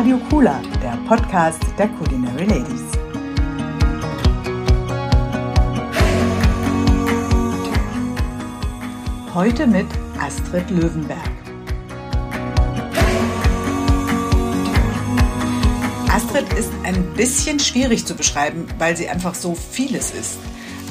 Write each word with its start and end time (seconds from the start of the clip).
Radio 0.00 0.16
Kula, 0.30 0.62
der 0.82 0.96
Podcast 1.06 1.60
der 1.78 1.86
Culinary 1.88 2.46
Ladies. 2.46 2.80
Heute 9.34 9.66
mit 9.66 9.84
Astrid 10.18 10.70
Löwenberg. 10.70 11.18
Astrid 16.08 16.50
ist 16.54 16.70
ein 16.84 17.04
bisschen 17.12 17.60
schwierig 17.60 18.06
zu 18.06 18.14
beschreiben, 18.14 18.66
weil 18.78 18.96
sie 18.96 19.06
einfach 19.06 19.34
so 19.34 19.54
vieles 19.54 20.12
ist. 20.12 20.38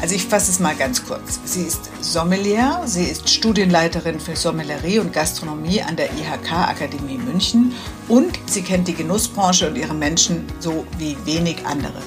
Also 0.02 0.14
ich 0.14 0.28
fasse 0.28 0.52
es 0.52 0.60
mal 0.60 0.76
ganz 0.76 1.04
kurz. 1.04 1.40
Sie 1.46 1.64
ist 1.64 1.90
Sommelier, 2.00 2.84
sie 2.86 3.06
ist 3.06 3.28
Studienleiterin 3.28 4.20
für 4.20 4.36
Sommelerie 4.36 5.00
und 5.00 5.14
Gastronomie 5.14 5.82
an 5.82 5.96
der 5.96 6.12
IHK 6.12 6.52
Akademie 6.52 7.18
München 7.18 7.74
und 8.10 8.38
sie 8.48 8.62
kennt 8.62 8.88
die 8.90 8.94
Genussbranche 8.94 9.70
und 9.70 9.78
ihre 9.78 9.94
Menschen 9.94 10.46
so 10.60 10.86
wie 10.98 11.16
wenig 11.24 11.66
andere. 11.66 12.02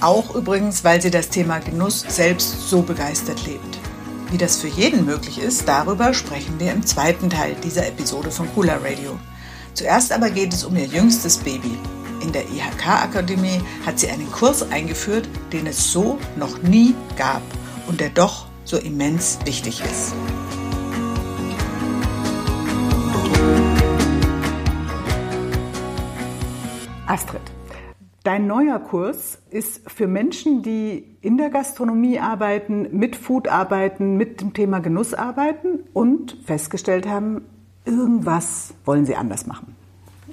Auch 0.00 0.34
übrigens, 0.34 0.82
weil 0.82 1.00
sie 1.00 1.10
das 1.10 1.28
Thema 1.28 1.58
Genuss 1.60 2.04
selbst 2.08 2.68
so 2.68 2.82
begeistert 2.82 3.46
lebt. 3.46 3.78
Wie 4.32 4.38
das 4.38 4.56
für 4.56 4.68
jeden 4.68 5.04
möglich 5.04 5.38
ist, 5.38 5.68
darüber 5.68 6.14
sprechen 6.14 6.58
wir 6.58 6.72
im 6.72 6.84
zweiten 6.84 7.30
Teil 7.30 7.54
dieser 7.62 7.86
Episode 7.86 8.30
von 8.30 8.52
Cooler 8.54 8.82
Radio. 8.82 9.18
Zuerst 9.74 10.10
aber 10.10 10.30
geht 10.30 10.52
es 10.52 10.64
um 10.64 10.76
ihr 10.76 10.86
jüngstes 10.86 11.36
Baby, 11.38 11.76
in 12.20 12.32
der 12.32 12.42
IHK-Akademie 12.42 13.60
hat 13.86 13.98
sie 13.98 14.08
einen 14.08 14.30
Kurs 14.30 14.70
eingeführt, 14.70 15.28
den 15.52 15.66
es 15.66 15.92
so 15.92 16.18
noch 16.36 16.62
nie 16.62 16.94
gab 17.16 17.42
und 17.86 18.00
der 18.00 18.10
doch 18.10 18.46
so 18.64 18.76
immens 18.76 19.38
wichtig 19.44 19.80
ist. 19.80 20.12
Astrid, 27.10 27.40
dein 28.22 28.46
neuer 28.46 28.78
Kurs 28.78 29.42
ist 29.50 29.90
für 29.90 30.06
Menschen, 30.06 30.62
die 30.62 31.16
in 31.20 31.38
der 31.38 31.50
Gastronomie 31.50 32.20
arbeiten, 32.20 32.86
mit 32.96 33.16
Food 33.16 33.48
arbeiten, 33.48 34.16
mit 34.16 34.40
dem 34.40 34.52
Thema 34.52 34.78
Genuss 34.78 35.12
arbeiten 35.12 35.80
und 35.92 36.36
festgestellt 36.44 37.08
haben, 37.08 37.46
irgendwas 37.84 38.74
wollen 38.84 39.06
sie 39.06 39.16
anders 39.16 39.48
machen. 39.48 39.74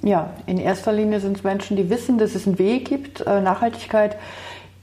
Ja, 0.02 0.30
in 0.46 0.58
erster 0.58 0.92
Linie 0.92 1.18
sind 1.18 1.38
es 1.38 1.42
Menschen, 1.42 1.76
die 1.76 1.90
wissen, 1.90 2.16
dass 2.16 2.36
es 2.36 2.46
einen 2.46 2.60
Weg 2.60 2.84
gibt, 2.84 3.22
äh, 3.22 3.40
Nachhaltigkeit 3.40 4.16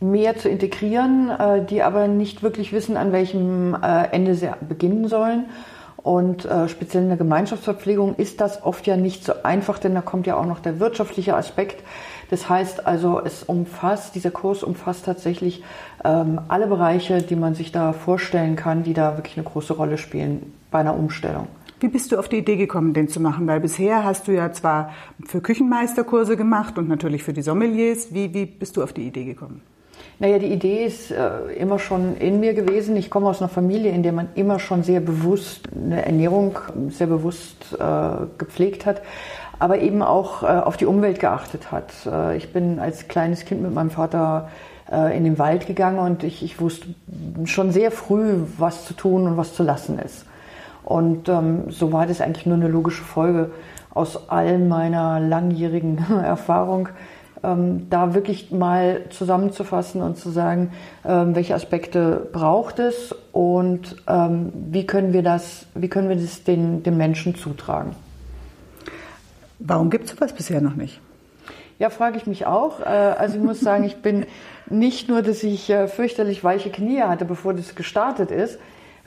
mehr 0.02 0.36
zu 0.36 0.50
integrieren, 0.50 1.30
äh, 1.30 1.64
die 1.64 1.82
aber 1.82 2.10
nicht 2.10 2.44
wirklich 2.44 2.74
wissen, 2.74 2.98
an 2.98 3.14
welchem 3.14 3.74
äh, 3.74 4.08
Ende 4.12 4.36
sie 4.36 4.50
beginnen 4.68 5.08
sollen. 5.08 5.46
Und 6.06 6.48
speziell 6.68 7.02
in 7.02 7.10
der 7.10 7.18
Gemeinschaftsverpflegung 7.18 8.14
ist 8.18 8.40
das 8.40 8.64
oft 8.64 8.86
ja 8.86 8.96
nicht 8.96 9.26
so 9.26 9.34
einfach, 9.42 9.80
denn 9.80 9.96
da 9.96 10.02
kommt 10.02 10.28
ja 10.28 10.38
auch 10.38 10.46
noch 10.46 10.60
der 10.60 10.80
wirtschaftliche 10.80 11.36
Aspekt. 11.36 11.84
Das 12.30 12.48
heißt 12.48 12.86
also, 12.86 13.20
es 13.20 13.42
umfasst, 13.42 14.14
dieser 14.14 14.30
Kurs 14.30 14.62
umfasst 14.62 15.06
tatsächlich 15.06 15.64
ähm, 16.04 16.42
alle 16.48 16.68
Bereiche, 16.68 17.24
die 17.24 17.36
man 17.36 17.56
sich 17.56 17.72
da 17.72 17.92
vorstellen 17.92 18.56
kann, 18.56 18.84
die 18.84 18.94
da 18.94 19.18
wirklich 19.18 19.36
eine 19.36 19.46
große 19.46 19.74
Rolle 19.74 19.98
spielen 19.98 20.54
bei 20.70 20.78
einer 20.78 20.96
Umstellung. 20.96 21.48
Wie 21.80 21.88
bist 21.88 22.12
du 22.12 22.20
auf 22.20 22.30
die 22.30 22.38
Idee 22.38 22.58
gekommen, 22.58 22.94
den 22.94 23.10
zu 23.10 23.20
machen? 23.20 23.48
Weil 23.48 23.60
bisher 23.60 24.04
hast 24.04 24.28
du 24.28 24.32
ja 24.32 24.52
zwar 24.52 24.92
für 25.26 25.42
Küchenmeisterkurse 25.42 26.38
gemacht 26.38 26.78
und 26.78 26.88
natürlich 26.88 27.24
für 27.24 27.34
die 27.34 27.42
Sommeliers. 27.42 28.14
Wie, 28.14 28.32
wie 28.32 28.46
bist 28.46 28.78
du 28.78 28.84
auf 28.84 28.94
die 28.94 29.08
Idee 29.08 29.26
gekommen? 29.26 29.62
Naja, 30.18 30.40
die 30.40 30.48
Idee 30.48 30.86
ist 30.86 31.12
äh, 31.12 31.54
immer 31.58 31.78
schon 31.78 32.16
in 32.18 32.40
mir 32.40 32.54
gewesen. 32.54 32.96
Ich 32.96 33.10
komme 33.10 33.28
aus 33.28 33.42
einer 33.42 33.50
Familie, 33.50 33.92
in 33.92 34.02
der 34.02 34.14
man 34.14 34.30
immer 34.36 34.60
schon 34.60 34.84
sehr 34.84 35.02
bewusst 35.02 35.68
eine 35.76 36.06
Ernährung 36.06 36.58
sehr 36.90 37.08
bewusst 37.08 37.76
äh, 37.78 38.26
gepflegt 38.38 38.86
hat, 38.86 39.02
aber 39.60 39.80
eben 39.80 40.02
auch 40.02 40.44
äh, 40.44 40.46
auf 40.46 40.78
die 40.78 40.86
Umwelt 40.86 41.20
geachtet 41.20 41.72
hat. 41.72 41.92
Äh, 42.06 42.38
ich 42.38 42.54
bin 42.54 42.80
als 42.80 43.10
kleines 43.10 43.44
Kind 43.44 43.62
mit 43.62 43.74
meinem 43.74 43.90
Vater 43.90 44.50
äh, 44.90 45.18
in 45.18 45.26
den 45.26 45.38
Wald 45.38 45.68
gegangen 45.68 46.00
und 46.00 46.24
ich, 46.24 46.44
ich 46.44 46.62
wusste 46.62 46.88
schon 47.44 47.72
sehr 47.72 47.92
früh, 47.92 48.36
was 48.58 48.86
zu 48.86 48.94
tun 48.94 49.28
und 49.28 49.36
was 49.36 49.54
zu 49.54 49.64
lassen 49.64 50.00
ist. 50.00 50.26
Und 50.84 51.28
ähm, 51.28 51.72
so 51.72 51.92
war 51.92 52.06
das 52.06 52.22
eigentlich 52.22 52.46
nur 52.46 52.56
eine 52.56 52.68
logische 52.70 53.04
Folge 53.04 53.52
aus 53.94 54.30
all 54.30 54.60
meiner 54.60 55.20
langjährigen 55.20 55.98
Erfahrung, 56.24 56.90
ähm, 57.46 57.88
da 57.90 58.14
wirklich 58.14 58.52
mal 58.52 59.02
zusammenzufassen 59.10 60.02
und 60.02 60.18
zu 60.18 60.30
sagen, 60.30 60.72
ähm, 61.06 61.36
welche 61.36 61.56
Aspekte 61.56 62.28
braucht 62.32 62.80
es 62.80 63.16
und 63.32 63.96
ähm, 64.08 64.52
wie 64.72 64.86
können 64.86 65.14
wir 65.14 65.24
das, 65.24 65.66
wie 65.76 65.88
können 65.88 66.10
wir 66.10 66.16
das 66.16 66.44
den, 66.44 66.84
den 66.84 66.98
Menschen 66.98 67.36
zutragen. 67.36 67.96
Warum 69.60 69.90
gibt 69.90 70.06
es 70.06 70.12
sowas 70.12 70.34
bisher 70.34 70.62
noch 70.62 70.76
nicht? 70.76 71.00
Ja, 71.78 71.90
frage 71.90 72.18
ich 72.18 72.26
mich 72.26 72.46
auch. 72.46 72.80
Äh, 72.80 72.84
also 72.84 73.38
ich 73.38 73.44
muss 73.44 73.60
sagen, 73.60 73.84
ich 73.84 73.98
bin 73.98 74.26
nicht 74.70 75.10
nur, 75.10 75.22
dass 75.22 75.44
ich 75.44 75.70
äh, 75.70 75.88
fürchterlich 75.88 76.44
weiche 76.44 76.70
Knie 76.70 77.02
hatte, 77.02 77.26
bevor 77.26 77.54
das 77.54 77.76
gestartet 77.76 78.32
ist, 78.32 78.60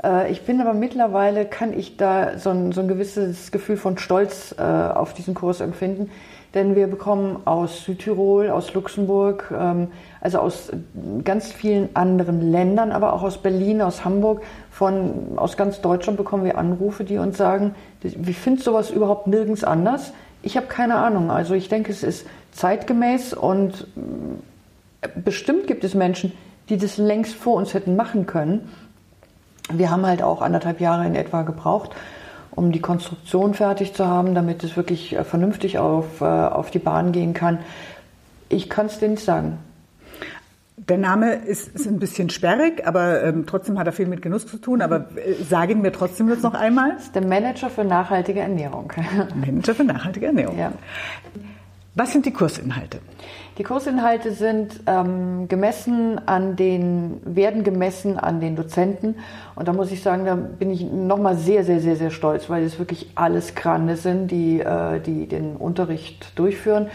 äh, 0.05 0.31
ich 0.31 0.43
bin 0.43 0.61
aber 0.61 0.75
mittlerweile, 0.75 1.47
kann 1.47 1.77
ich 1.77 1.97
da 1.97 2.39
so 2.39 2.51
ein, 2.51 2.73
so 2.73 2.83
ein 2.83 2.89
gewisses 2.89 3.51
Gefühl 3.53 3.77
von 3.77 3.99
Stolz 3.99 4.53
auf 4.59 5.15
diesen 5.15 5.35
Kurs 5.35 5.61
empfinden. 5.61 6.11
Denn 6.55 6.75
wir 6.75 6.87
bekommen 6.87 7.41
aus 7.45 7.85
Südtirol, 7.85 8.49
aus 8.49 8.73
Luxemburg, 8.73 9.53
ähm, 9.53 9.89
also 10.21 10.39
aus 10.39 10.71
ganz 11.25 11.53
vielen 11.53 11.95
anderen 11.95 12.51
Ländern, 12.51 12.91
aber 12.91 13.13
auch 13.13 13.23
aus 13.23 13.39
Berlin, 13.39 13.83
aus 13.83 14.05
Hamburg, 14.05 14.43
von, 14.71 15.37
aus 15.37 15.57
ganz 15.57 15.81
Deutschland 15.83 16.17
bekommen 16.17 16.45
wir 16.45 16.57
Anrufe, 16.57 17.05
die 17.05 17.19
uns 17.19 17.37
sagen, 17.37 17.75
wie 18.03 18.33
findet 18.33 18.65
sowas 18.65 18.91
überhaupt 18.91 19.27
nirgends 19.27 19.63
anders? 19.63 20.13
Ich 20.43 20.57
habe 20.57 20.67
keine 20.67 20.97
Ahnung. 20.97 21.31
Also 21.31 21.55
ich 21.55 21.69
denke, 21.69 21.93
es 21.93 22.03
ist 22.03 22.27
zeitgemäß 22.53 23.35
und 23.35 23.87
äh, 25.03 25.09
bestimmt 25.23 25.67
gibt 25.67 25.85
es 25.85 25.95
Menschen, 25.95 26.33
die 26.69 26.79
das 26.79 26.97
längst 26.97 27.35
vor 27.35 27.55
uns 27.55 27.75
hätten 27.75 27.97
machen 27.97 28.27
können. 28.27 28.69
Wir 29.71 29.91
haben 29.91 30.07
halt 30.07 30.23
auch 30.23 30.41
anderthalb 30.41 30.81
Jahre 30.81 31.07
in 31.07 31.15
etwa 31.15 31.43
gebraucht, 31.43 31.91
um 32.59 32.73
die 32.73 32.81
Konstruktion 32.81 33.55
fertig 33.55 33.95
zu 33.95 34.07
haben, 34.07 34.35
damit 34.35 34.65
es 34.65 34.77
wirklich 34.77 35.17
äh, 35.17 35.25
vernünftig 35.25 35.79
auf, 35.79 36.21
äh, 36.21 36.25
auf 36.25 36.71
die 36.71 36.81
Bahn 36.81 37.13
gehen 37.13 37.33
kann. 37.33 37.61
Ich 38.49 38.69
kann 38.69 38.87
es 38.87 38.99
dir 38.99 39.09
nicht 39.09 39.25
sagen. 39.25 39.59
Der 40.77 40.99
Name 40.99 41.35
ist, 41.35 41.69
ist 41.69 41.87
ein 41.87 41.99
bisschen 41.99 42.31
sperrig, 42.31 42.87
aber 42.87 43.23
ähm, 43.23 43.47
trotzdem 43.47 43.79
hat 43.79 43.87
er 43.87 43.93
viel 43.93 44.07
mit 44.07 44.23
Genuss 44.23 44.47
zu 44.47 44.59
tun. 44.59 44.83
Aber 44.83 45.07
äh, 45.17 45.35
sagen 45.45 45.85
wir 45.85 45.93
trotzdem 45.93 46.29
jetzt 46.29 46.43
noch 46.43 46.55
einmal. 46.55 46.95
Das 46.95 47.05
ist 47.05 47.15
der 47.15 47.25
Manager 47.25 47.71
für 47.71 47.85
nachhaltige 47.85 48.41
Ernährung. 48.41 48.93
Manager 49.35 49.75
für 49.75 49.85
nachhaltige 49.85 50.27
Ernährung. 50.27 50.59
Ja. 50.59 50.73
Was 51.95 52.13
sind 52.13 52.27
die 52.27 52.33
Kursinhalte? 52.33 52.99
Die 53.59 53.65
Kursinhalte 53.65 54.31
sind 54.31 54.83
ähm, 54.87 55.49
gemessen 55.49 56.21
an 56.27 56.55
den, 56.55 57.21
werden 57.25 57.65
gemessen 57.65 58.17
an 58.17 58.41
den 58.41 58.55
Dozenten. 58.55 59.17
Und 59.57 59.67
da 59.67 59.73
muss 59.73 59.91
ich 59.91 60.01
sagen, 60.01 60.25
da 60.25 60.37
bin 60.37 60.71
ich 60.71 60.85
nochmal 60.85 61.37
sehr, 61.37 61.65
sehr, 61.65 61.81
sehr, 61.81 61.97
sehr 61.97 62.11
stolz, 62.11 62.49
weil 62.49 62.63
es 62.63 62.79
wirklich 62.79 63.11
alles 63.17 63.57
Grande 63.57 63.97
sind, 63.97 64.31
die, 64.31 64.61
äh, 64.61 65.01
die 65.01 65.27
den 65.27 65.57
Unterricht 65.57 66.39
durchführen. 66.39 66.87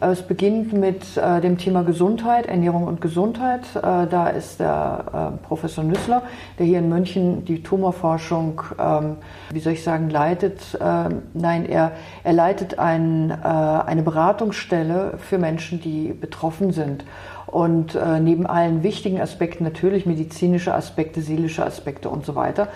Äh, 0.00 0.08
es 0.08 0.22
beginnt 0.22 0.72
mit 0.72 1.16
äh, 1.16 1.40
dem 1.40 1.58
Thema 1.58 1.82
Gesundheit, 1.82 2.46
Ernährung 2.46 2.84
und 2.84 3.00
Gesundheit. 3.00 3.62
Äh, 3.76 4.06
da 4.06 4.28
ist 4.28 4.60
der 4.60 5.34
Professor 5.42 5.84
Nüssler, 5.84 6.22
der 6.58 6.66
hier 6.66 6.78
in 6.78 6.88
München 6.88 7.44
die 7.44 7.62
Tumorforschung, 7.62 8.62
ähm, 8.78 9.16
wie 9.50 9.60
soll 9.60 9.74
ich 9.74 9.82
sagen, 9.82 10.10
leitet. 10.10 10.78
Ähm, 10.80 11.22
nein, 11.34 11.66
er, 11.66 11.92
er 12.24 12.32
leitet 12.32 12.78
ein, 12.78 13.32
eine 13.32 14.02
Beratungsstelle 14.02 15.14
für 15.18 15.38
Menschen, 15.38 15.80
die 15.80 16.12
betroffen 16.12 16.72
sind. 16.72 17.04
Und 17.46 17.96
neben 18.20 18.44
allen 18.46 18.82
wichtigen 18.82 19.20
Aspekten, 19.20 19.62
natürlich 19.64 20.04
medizinische 20.04 20.74
Aspekte, 20.74 21.22
seelische 21.22 21.64
Aspekte 21.64 22.10
und 22.10 22.26
so 22.26 22.34
weiter, 22.34 22.68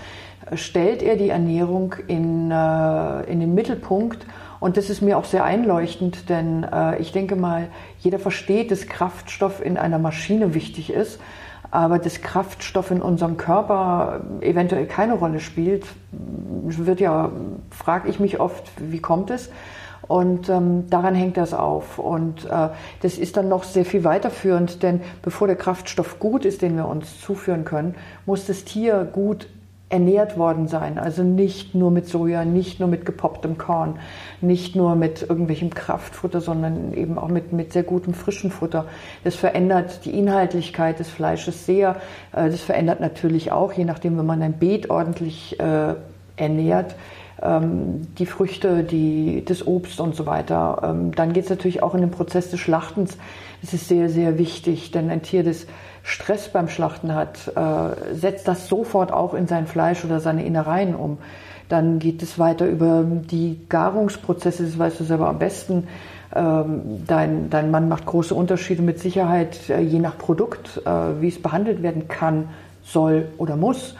stellt 0.55 1.03
er 1.03 1.17
die 1.17 1.29
Ernährung 1.29 1.97
in, 2.07 2.51
in 2.53 3.41
den 3.41 3.55
Mittelpunkt 3.55 4.25
und 4.61 4.77
das 4.77 4.91
ist 4.91 5.01
mir 5.01 5.17
auch 5.17 5.25
sehr 5.25 5.43
einleuchtend, 5.43 6.29
denn 6.29 6.65
äh, 6.65 7.01
ich 7.01 7.13
denke 7.13 7.35
mal, 7.35 7.69
jeder 7.99 8.19
versteht, 8.19 8.71
dass 8.71 8.87
Kraftstoff 8.87 9.65
in 9.65 9.79
einer 9.79 9.99
Maschine 9.99 10.55
wichtig 10.55 10.93
ist, 10.93 11.19
aber 11.71 11.99
dass 11.99 12.21
Kraftstoff 12.21 12.91
in 12.91 13.01
unserem 13.01 13.37
Körper 13.37 14.21
eventuell 14.41 14.87
keine 14.87 15.15
Rolle 15.15 15.41
spielt, 15.41 15.87
wird 16.13 17.01
ja, 17.01 17.31
frage 17.71 18.09
ich 18.09 18.21
mich 18.21 18.41
oft, 18.41 18.71
wie 18.79 19.01
kommt 19.01 19.31
es? 19.31 19.51
Und 20.09 20.49
ähm, 20.49 20.91
daran 20.91 21.15
hängt 21.15 21.37
das 21.37 21.55
auf. 21.55 22.01
Und 22.01 22.45
äh, 22.47 22.71
das 23.01 23.17
ist 23.17 23.37
dann 23.37 23.49
noch 23.49 23.63
sehr 23.63 23.85
viel 23.85 24.03
weiterführend, 24.03 24.83
denn 24.83 25.01
bevor 25.23 25.47
der 25.47 25.57
Kraftstoff 25.57 26.19
gut 26.19 26.45
ist, 26.45 26.63
den 26.63 26.77
wir 26.77 26.89
uns 26.89 27.21
zuführen 27.21 27.65
können, 27.65 27.95
muss 28.27 28.47
das 28.47 28.65
Tier 28.65 29.05
gut 29.05 29.47
ernährt 29.91 30.39
worden 30.39 30.69
sein. 30.69 30.99
Also 30.99 31.23
nicht 31.25 31.75
nur 31.75 31.91
mit 31.91 32.07
Soja, 32.07 32.45
nicht 32.45 32.79
nur 32.79 32.89
mit 32.89 33.05
gepopptem 33.05 33.59
Korn, 33.59 33.99
nicht 34.41 34.77
nur 34.77 34.95
mit 34.95 35.23
irgendwelchem 35.23 35.71
Kraftfutter, 35.71 36.41
sondern 36.41 36.95
eben 36.95 37.19
auch 37.19 37.29
mit, 37.29 37.53
mit 37.53 37.73
sehr 37.73 37.83
gutem 37.83 38.15
frischen 38.15 38.51
Futter. 38.53 38.87
Das 39.25 39.35
verändert 39.35 40.05
die 40.05 40.17
Inhaltlichkeit 40.17 41.01
des 41.01 41.09
Fleisches 41.11 41.67
sehr. 41.67 41.97
Äh, 42.33 42.51
das 42.51 42.61
verändert 42.61 43.01
natürlich 43.01 43.51
auch, 43.51 43.73
je 43.73 43.85
nachdem, 43.85 44.17
wenn 44.17 44.27
man 44.27 44.41
ein 44.43 44.55
Beet 44.55 44.89
ordentlich 44.91 45.59
äh, 45.59 45.95
ernährt, 46.37 46.95
die 47.43 48.27
Früchte, 48.27 48.85
die, 48.85 49.43
das 49.47 49.67
Obst 49.67 49.99
und 50.01 50.15
so 50.15 50.27
weiter. 50.27 50.83
Ähm, 50.83 51.13
dann 51.13 51.33
geht 51.33 51.45
es 51.45 51.51
natürlich 51.51 51.83
auch 51.83 51.95
in 51.95 52.03
den 52.03 52.11
Prozess 52.11 52.51
des 52.51 52.61
Schlachtens. 52.61 53.17
Das 53.63 53.73
ist 53.73 53.89
sehr, 53.89 54.11
sehr 54.11 54.37
wichtig, 54.37 54.91
denn 54.91 55.09
ein 55.09 55.23
Tier, 55.23 55.43
das 55.43 55.67
Stress 56.03 56.49
beim 56.49 56.69
Schlachten 56.69 57.15
hat, 57.15 57.49
äh, 57.57 58.15
setzt 58.15 58.47
das 58.47 58.69
sofort 58.69 59.13
auch 59.13 59.35
in 59.35 59.47
sein 59.47 59.67
Fleisch 59.67 60.05
oder 60.05 60.21
seine 60.21 60.45
Innereien 60.45 60.95
um. 60.95 61.19
Dann 61.69 61.99
geht 61.99 62.23
es 62.23 62.39
weiter 62.39 62.67
über 62.67 63.05
die 63.05 63.61
Garungsprozesse, 63.69 64.65
das 64.65 64.79
weißt 64.79 65.01
du 65.01 65.05
selber 65.05 65.29
am 65.29 65.39
besten. 65.39 65.87
Ähm, 66.35 67.05
dein, 67.07 67.49
dein 67.49 67.71
Mann 67.71 67.89
macht 67.89 68.07
große 68.07 68.35
Unterschiede 68.35 68.83
mit 68.83 68.99
Sicherheit, 68.99 69.69
äh, 69.69 69.81
je 69.81 69.99
nach 69.99 70.19
Produkt, 70.19 70.83
äh, 70.85 71.21
wie 71.21 71.29
es 71.29 71.41
behandelt 71.41 71.83
werden 71.83 72.09
kann, 72.09 72.51
soll 72.83 73.29
oder 73.39 73.57
muss. 73.57 73.95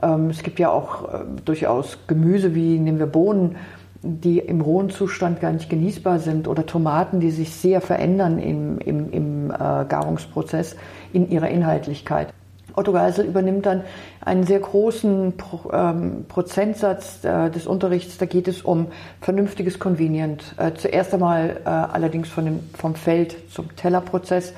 Ähm, 0.00 0.30
es 0.30 0.42
gibt 0.42 0.58
ja 0.58 0.70
auch 0.70 1.12
äh, 1.12 1.18
durchaus 1.44 1.98
Gemüse, 2.06 2.54
wie 2.54 2.78
nehmen 2.78 2.98
wir 2.98 3.06
Bohnen, 3.06 3.56
die 4.02 4.38
im 4.38 4.60
rohen 4.60 4.90
Zustand 4.90 5.40
gar 5.40 5.52
nicht 5.52 5.70
genießbar 5.70 6.18
sind 6.18 6.48
oder 6.48 6.66
Tomaten, 6.66 7.20
die 7.20 7.30
sich 7.30 7.54
sehr 7.54 7.80
verändern 7.80 8.38
im, 8.38 8.78
im, 8.78 9.10
im 9.12 9.50
äh, 9.50 9.54
Garungsprozess 9.54 10.76
in 11.12 11.30
ihrer 11.30 11.48
Inhaltlichkeit. 11.48 12.32
Otto 12.74 12.92
Geisel 12.92 13.26
übernimmt 13.26 13.66
dann 13.66 13.82
einen 14.20 14.44
sehr 14.44 14.60
großen 14.60 15.36
Pro, 15.36 15.70
ähm, 15.72 16.24
Prozentsatz 16.28 17.24
äh, 17.24 17.50
des 17.50 17.66
Unterrichts. 17.66 18.18
Da 18.18 18.26
geht 18.26 18.48
es 18.48 18.62
um 18.62 18.88
vernünftiges 19.20 19.78
Convenient. 19.78 20.54
Äh, 20.56 20.72
zuerst 20.74 21.12
einmal 21.12 21.60
äh, 21.64 21.68
allerdings 21.68 22.28
von 22.28 22.44
dem, 22.46 22.60
vom 22.74 22.94
Feld 22.94 23.50
zum 23.52 23.74
Tellerprozess. 23.76 24.54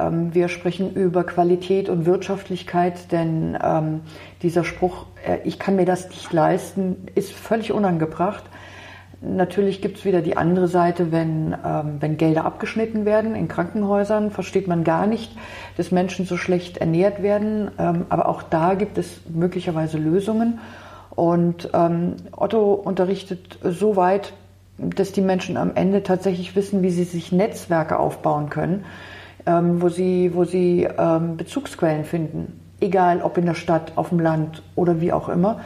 Ähm, 0.00 0.34
wir 0.34 0.48
sprechen 0.48 0.94
über 0.94 1.24
Qualität 1.24 1.88
und 1.88 2.06
Wirtschaftlichkeit, 2.06 3.12
denn 3.12 3.58
ähm, 3.62 4.00
dieser 4.42 4.64
Spruch, 4.64 5.06
äh, 5.26 5.38
ich 5.44 5.58
kann 5.58 5.76
mir 5.76 5.84
das 5.84 6.08
nicht 6.08 6.32
leisten, 6.32 7.06
ist 7.14 7.32
völlig 7.32 7.72
unangebracht. 7.72 8.44
Natürlich 9.22 9.82
gibt 9.82 9.98
es 9.98 10.04
wieder 10.06 10.22
die 10.22 10.38
andere 10.38 10.66
Seite, 10.66 11.12
wenn, 11.12 11.54
ähm, 11.64 11.96
wenn 12.00 12.16
Gelder 12.16 12.46
abgeschnitten 12.46 13.04
werden 13.04 13.34
in 13.34 13.48
Krankenhäusern, 13.48 14.30
versteht 14.30 14.66
man 14.66 14.82
gar 14.82 15.06
nicht, 15.06 15.36
dass 15.76 15.90
Menschen 15.90 16.24
so 16.24 16.38
schlecht 16.38 16.78
ernährt 16.78 17.22
werden. 17.22 17.70
Ähm, 17.78 18.06
aber 18.08 18.28
auch 18.28 18.42
da 18.42 18.74
gibt 18.74 18.96
es 18.96 19.20
möglicherweise 19.28 19.98
Lösungen. 19.98 20.58
Und 21.10 21.68
ähm, 21.74 22.16
Otto 22.34 22.72
unterrichtet 22.72 23.58
so 23.62 23.96
weit, 23.96 24.32
dass 24.78 25.12
die 25.12 25.20
Menschen 25.20 25.58
am 25.58 25.72
Ende 25.74 26.02
tatsächlich 26.02 26.56
wissen, 26.56 26.82
wie 26.82 26.90
sie 26.90 27.04
sich 27.04 27.30
Netzwerke 27.30 27.98
aufbauen 27.98 28.48
können, 28.48 28.86
ähm, 29.46 29.80
wo 29.80 29.88
sie, 29.88 30.34
wo 30.34 30.44
sie 30.44 30.88
ähm, 30.98 31.36
Bezugsquellen 31.36 32.04
finden. 32.04 32.60
Egal 32.80 33.22
ob 33.22 33.36
in 33.38 33.46
der 33.46 33.54
Stadt, 33.54 33.92
auf 33.96 34.08
dem 34.08 34.20
Land 34.20 34.62
oder 34.74 35.00
wie 35.00 35.12
auch 35.12 35.28
immer. 35.28 35.60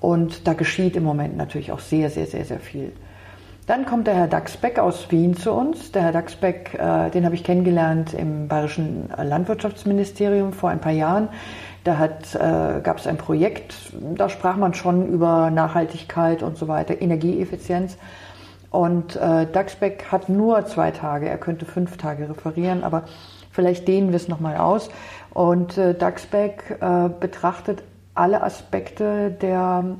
Und 0.00 0.46
da 0.46 0.52
geschieht 0.52 0.96
im 0.96 1.04
Moment 1.04 1.36
natürlich 1.36 1.72
auch 1.72 1.80
sehr, 1.80 2.10
sehr, 2.10 2.26
sehr, 2.26 2.44
sehr 2.44 2.60
viel. 2.60 2.92
Dann 3.66 3.84
kommt 3.84 4.06
der 4.06 4.14
Herr 4.14 4.28
Daxbeck 4.28 4.78
aus 4.78 5.10
Wien 5.10 5.36
zu 5.36 5.52
uns. 5.52 5.90
Der 5.90 6.02
Herr 6.02 6.12
Daxbeck, 6.12 6.74
äh, 6.74 7.10
den 7.10 7.24
habe 7.24 7.34
ich 7.34 7.42
kennengelernt 7.42 8.14
im 8.14 8.46
Bayerischen 8.46 9.08
Landwirtschaftsministerium 9.16 10.52
vor 10.52 10.70
ein 10.70 10.80
paar 10.80 10.92
Jahren. 10.92 11.28
Da 11.82 12.04
äh, 12.04 12.80
gab 12.80 12.98
es 12.98 13.06
ein 13.06 13.16
Projekt, 13.16 13.74
da 14.14 14.28
sprach 14.28 14.56
man 14.56 14.74
schon 14.74 15.08
über 15.08 15.50
Nachhaltigkeit 15.50 16.42
und 16.42 16.56
so 16.56 16.68
weiter, 16.68 17.00
Energieeffizienz. 17.00 17.96
Und 18.76 19.16
äh, 19.16 19.46
Daxbeck 19.50 20.12
hat 20.12 20.28
nur 20.28 20.66
zwei 20.66 20.90
Tage, 20.90 21.30
er 21.30 21.38
könnte 21.38 21.64
fünf 21.64 21.96
Tage 21.96 22.28
referieren, 22.28 22.84
aber 22.84 23.04
vielleicht 23.50 23.88
dehnen 23.88 24.10
wir 24.10 24.16
es 24.16 24.28
nochmal 24.28 24.58
aus. 24.58 24.90
Und 25.32 25.78
äh, 25.78 25.94
Daxbeck 25.94 26.76
äh, 26.82 27.08
betrachtet 27.08 27.82
alle 28.14 28.42
Aspekte 28.42 29.30
der, 29.30 29.96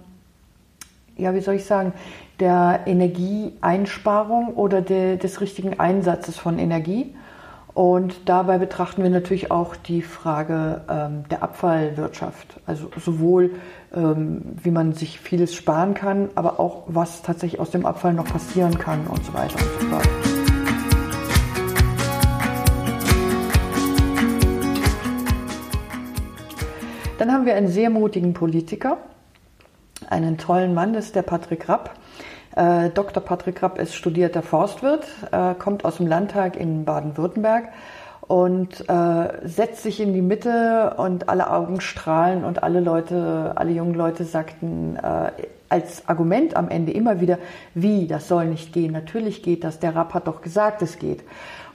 ja, 1.17 1.35
wie 1.35 1.41
soll 1.41 1.55
ich 1.55 1.65
sagen, 1.65 1.95
der 2.39 2.81
Energieeinsparung 2.85 4.49
oder 4.49 4.83
de, 4.83 5.17
des 5.17 5.41
richtigen 5.41 5.81
Einsatzes 5.81 6.37
von 6.37 6.59
Energie. 6.59 7.15
Und 7.77 8.31
dabei 8.31 8.57
betrachten 8.57 9.03
wir 9.03 9.11
natürlich 9.11 9.51
auch 9.51 9.77
die 9.77 10.01
Frage 10.01 10.81
ähm, 10.89 11.25
der 11.31 11.43
Abfallwirtschaft. 11.43 12.59
Also 12.65 12.89
sowohl, 12.97 13.51
ähm, 13.95 14.41
wie 14.63 14.71
man 14.71 14.95
sich 14.95 15.21
vieles 15.21 15.55
sparen 15.55 15.93
kann, 15.93 16.31
aber 16.37 16.59
auch, 16.59 16.85
was 16.87 17.21
tatsächlich 17.21 17.61
aus 17.61 17.73
dem 17.73 17.85
Abfall 17.85 18.15
noch 18.15 18.25
passieren 18.25 18.79
kann 18.79 19.07
und 19.07 19.23
so 19.27 19.35
weiter 19.35 19.57
und 19.57 19.83
so 19.83 19.89
fort. 19.89 20.09
Dann 27.19 27.31
haben 27.31 27.45
wir 27.45 27.57
einen 27.57 27.69
sehr 27.69 27.91
mutigen 27.91 28.33
Politiker, 28.33 28.97
einen 30.09 30.39
tollen 30.39 30.73
Mann, 30.73 30.95
das 30.95 31.07
ist 31.07 31.15
der 31.15 31.21
Patrick 31.21 31.69
Rapp. 31.69 31.91
Äh, 32.57 32.89
Dr. 32.91 33.23
Patrick 33.23 33.63
Rapp 33.63 33.79
ist 33.79 33.95
studierter 33.95 34.43
Forstwirt, 34.43 35.07
äh, 35.31 35.55
kommt 35.55 35.85
aus 35.85 35.99
dem 35.99 36.07
Landtag 36.07 36.57
in 36.57 36.87
Baden-Württemberg 36.87 37.69
und 38.23 38.89
äh, 38.89 39.47
setzt 39.47 39.83
sich 39.83 40.01
in 40.01 40.15
die 40.15 40.23
Mitte 40.23 40.95
und 40.97 41.29
alle 41.29 41.51
Augen 41.51 41.83
strahlen 41.83 42.45
und 42.45 42.63
alle 42.63 42.81
Leute, 42.81 43.53
alle 43.57 43.73
jungen 43.73 43.95
Leute 43.95 44.25
sagten 44.25 44.97
äh, 44.97 45.33
als 45.69 46.09
Argument 46.09 46.57
am 46.57 46.69
Ende 46.71 46.93
immer 46.93 47.21
wieder, 47.21 47.39
wie, 47.75 48.07
das 48.07 48.27
soll 48.27 48.47
nicht 48.47 48.73
gehen. 48.73 48.93
Natürlich 48.93 49.43
geht 49.43 49.63
das, 49.63 49.79
der 49.79 49.95
Rapp 49.95 50.15
hat 50.15 50.27
doch 50.27 50.41
gesagt, 50.41 50.81
es 50.81 50.99
geht. 50.99 51.25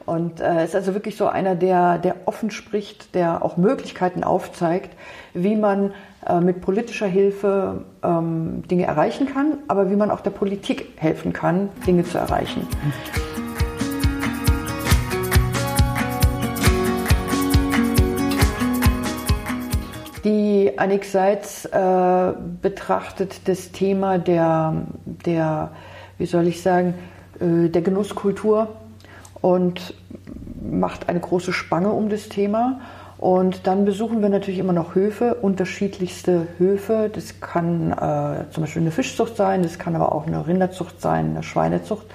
Und 0.07 0.39
äh, 0.39 0.65
ist 0.65 0.75
also 0.75 0.95
wirklich 0.95 1.15
so 1.15 1.27
einer, 1.27 1.53
der, 1.53 1.99
der 1.99 2.15
offen 2.25 2.49
spricht, 2.49 3.13
der 3.13 3.45
auch 3.45 3.57
Möglichkeiten 3.57 4.23
aufzeigt, 4.23 4.89
wie 5.35 5.55
man 5.55 5.93
mit 6.41 6.61
politischer 6.61 7.07
Hilfe 7.07 7.83
ähm, 8.03 8.63
Dinge 8.69 8.85
erreichen 8.85 9.27
kann, 9.27 9.57
aber 9.67 9.89
wie 9.89 9.95
man 9.95 10.11
auch 10.11 10.21
der 10.21 10.29
Politik 10.29 10.89
helfen 10.97 11.33
kann, 11.33 11.69
Dinge 11.85 12.03
zu 12.03 12.17
erreichen. 12.19 12.67
Die 20.23 20.77
Annik 20.77 21.05
Seitz 21.05 21.65
äh, 21.65 22.33
betrachtet 22.61 23.47
das 23.47 23.71
Thema 23.71 24.19
der, 24.19 24.85
der, 25.05 25.71
wie 26.19 26.27
soll 26.27 26.47
ich 26.47 26.61
sagen, 26.61 26.93
äh, 27.39 27.69
der 27.69 27.81
Genusskultur 27.81 28.67
und 29.41 29.95
macht 30.61 31.09
eine 31.09 31.19
große 31.19 31.53
Spange 31.53 31.91
um 31.91 32.09
das 32.09 32.29
Thema. 32.29 32.81
Und 33.21 33.67
dann 33.67 33.85
besuchen 33.85 34.23
wir 34.23 34.29
natürlich 34.29 34.59
immer 34.59 34.73
noch 34.73 34.95
Höfe, 34.95 35.35
unterschiedlichste 35.35 36.47
Höfe. 36.57 37.11
Das 37.13 37.39
kann 37.39 37.91
äh, 37.91 38.49
zum 38.49 38.63
Beispiel 38.63 38.81
eine 38.81 38.89
Fischzucht 38.89 39.35
sein, 39.35 39.61
das 39.61 39.77
kann 39.77 39.95
aber 39.95 40.11
auch 40.11 40.25
eine 40.25 40.47
Rinderzucht 40.47 40.99
sein, 40.99 41.29
eine 41.29 41.43
Schweinezucht. 41.43 42.07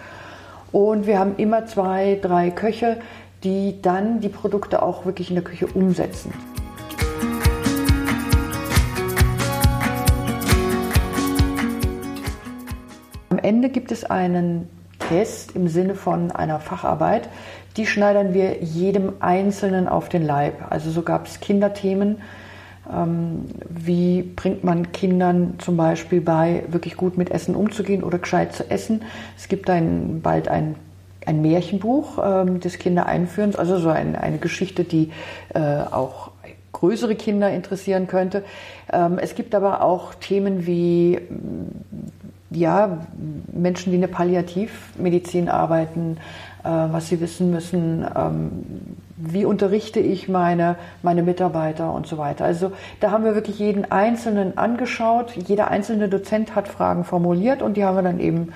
Und 0.73 1.07
wir 1.07 1.21
haben 1.21 1.37
immer 1.37 1.65
zwei, 1.67 2.19
drei 2.21 2.51
Köche, 2.51 2.99
die 3.45 3.81
dann 3.81 4.19
die 4.21 4.29
Produkte 4.29 4.83
auch 4.83 5.07
wirklich 5.07 5.31
in 5.31 5.37
der 5.37 5.45
Küche 5.45 5.69
umsetzen. 5.69 6.33
Am 13.29 13.39
Ende 13.39 13.69
gibt 13.69 13.93
es 13.93 14.03
einen 14.03 14.69
Test 15.09 15.55
im 15.55 15.69
Sinne 15.69 15.95
von 15.95 16.31
einer 16.31 16.61
Facharbeit, 16.61 17.29
die 17.77 17.87
schneidern 17.87 18.35
wir 18.35 18.63
jedem 18.63 19.15
Einzelnen 19.21 19.89
auf 19.89 20.09
den 20.09 20.25
Leib. 20.25 20.67
Also 20.71 20.91
so 20.91 21.03
gab 21.03 21.27
es 21.27 21.41
Kinderthemen. 21.41 22.19
Ähm, 22.93 23.47
wie 23.69 24.23
bringt 24.23 24.65
man 24.65 24.93
Kindern 24.93 25.55
zum 25.59 25.77
Beispiel 25.77 26.21
bei, 26.21 26.65
wirklich 26.69 26.97
gut 26.97 27.19
mit 27.19 27.31
Essen 27.31 27.55
umzugehen 27.55 28.03
oder 28.03 28.19
gescheit 28.19 28.55
zu 28.55 28.71
essen? 28.71 29.05
Es 29.37 29.49
gibt 29.49 29.69
ein, 29.69 30.21
bald 30.23 30.49
ein, 30.49 30.77
ein 31.27 31.43
Märchenbuch 31.43 32.19
ähm, 32.25 32.61
des 32.61 32.79
Kindereinführens, 32.79 33.57
also 33.57 33.79
so 33.79 33.89
ein, 33.89 34.17
eine 34.17 34.39
Geschichte, 34.39 34.85
die 34.85 35.11
äh, 35.55 35.61
auch 35.61 36.31
größere 36.73 37.17
Kinder 37.17 37.51
interessieren 37.51 38.07
könnte. 38.07 38.45
Ähm, 38.93 39.19
es 39.19 39.35
gibt 39.35 39.55
aber 39.55 39.83
auch 39.83 40.15
Themen 40.15 40.67
wie 40.67 41.19
ja, 42.51 43.07
Menschen, 43.53 43.91
die 43.91 43.97
in 43.97 44.03
der 44.03 44.09
Palliativmedizin 44.09 45.49
arbeiten, 45.49 46.19
äh, 46.63 46.69
was 46.69 47.09
sie 47.09 47.21
wissen 47.21 47.51
müssen, 47.51 48.07
ähm, 48.17 48.51
wie 49.17 49.45
unterrichte 49.45 50.01
ich 50.01 50.29
meine, 50.29 50.77
meine 51.03 51.23
Mitarbeiter 51.23 51.93
und 51.93 52.07
so 52.07 52.19
weiter. 52.19 52.45
Also 52.45 52.73
da 53.01 53.11
haben 53.11 53.25
wir 53.25 53.35
wirklich 53.35 53.59
jeden 53.59 53.91
Einzelnen 53.91 54.59
angeschaut. 54.59 55.33
Jeder 55.33 55.71
einzelne 55.71 56.09
Dozent 56.09 56.55
hat 56.55 56.69
Fragen 56.69 57.05
formuliert 57.05 57.63
und 57.63 57.77
die 57.77 57.85
haben 57.85 57.97
wir 57.97 58.03
dann 58.03 58.21
eben 58.21 58.53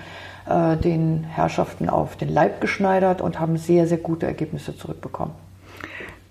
äh, 0.47 0.77
den 0.77 1.25
Herrschaften 1.25 1.89
auf 1.89 2.17
den 2.17 2.29
Leib 2.29 2.61
geschneidert 2.61 3.21
und 3.21 3.41
haben 3.41 3.57
sehr, 3.57 3.87
sehr 3.87 3.99
gute 3.99 4.27
Ergebnisse 4.27 4.77
zurückbekommen. 4.77 5.35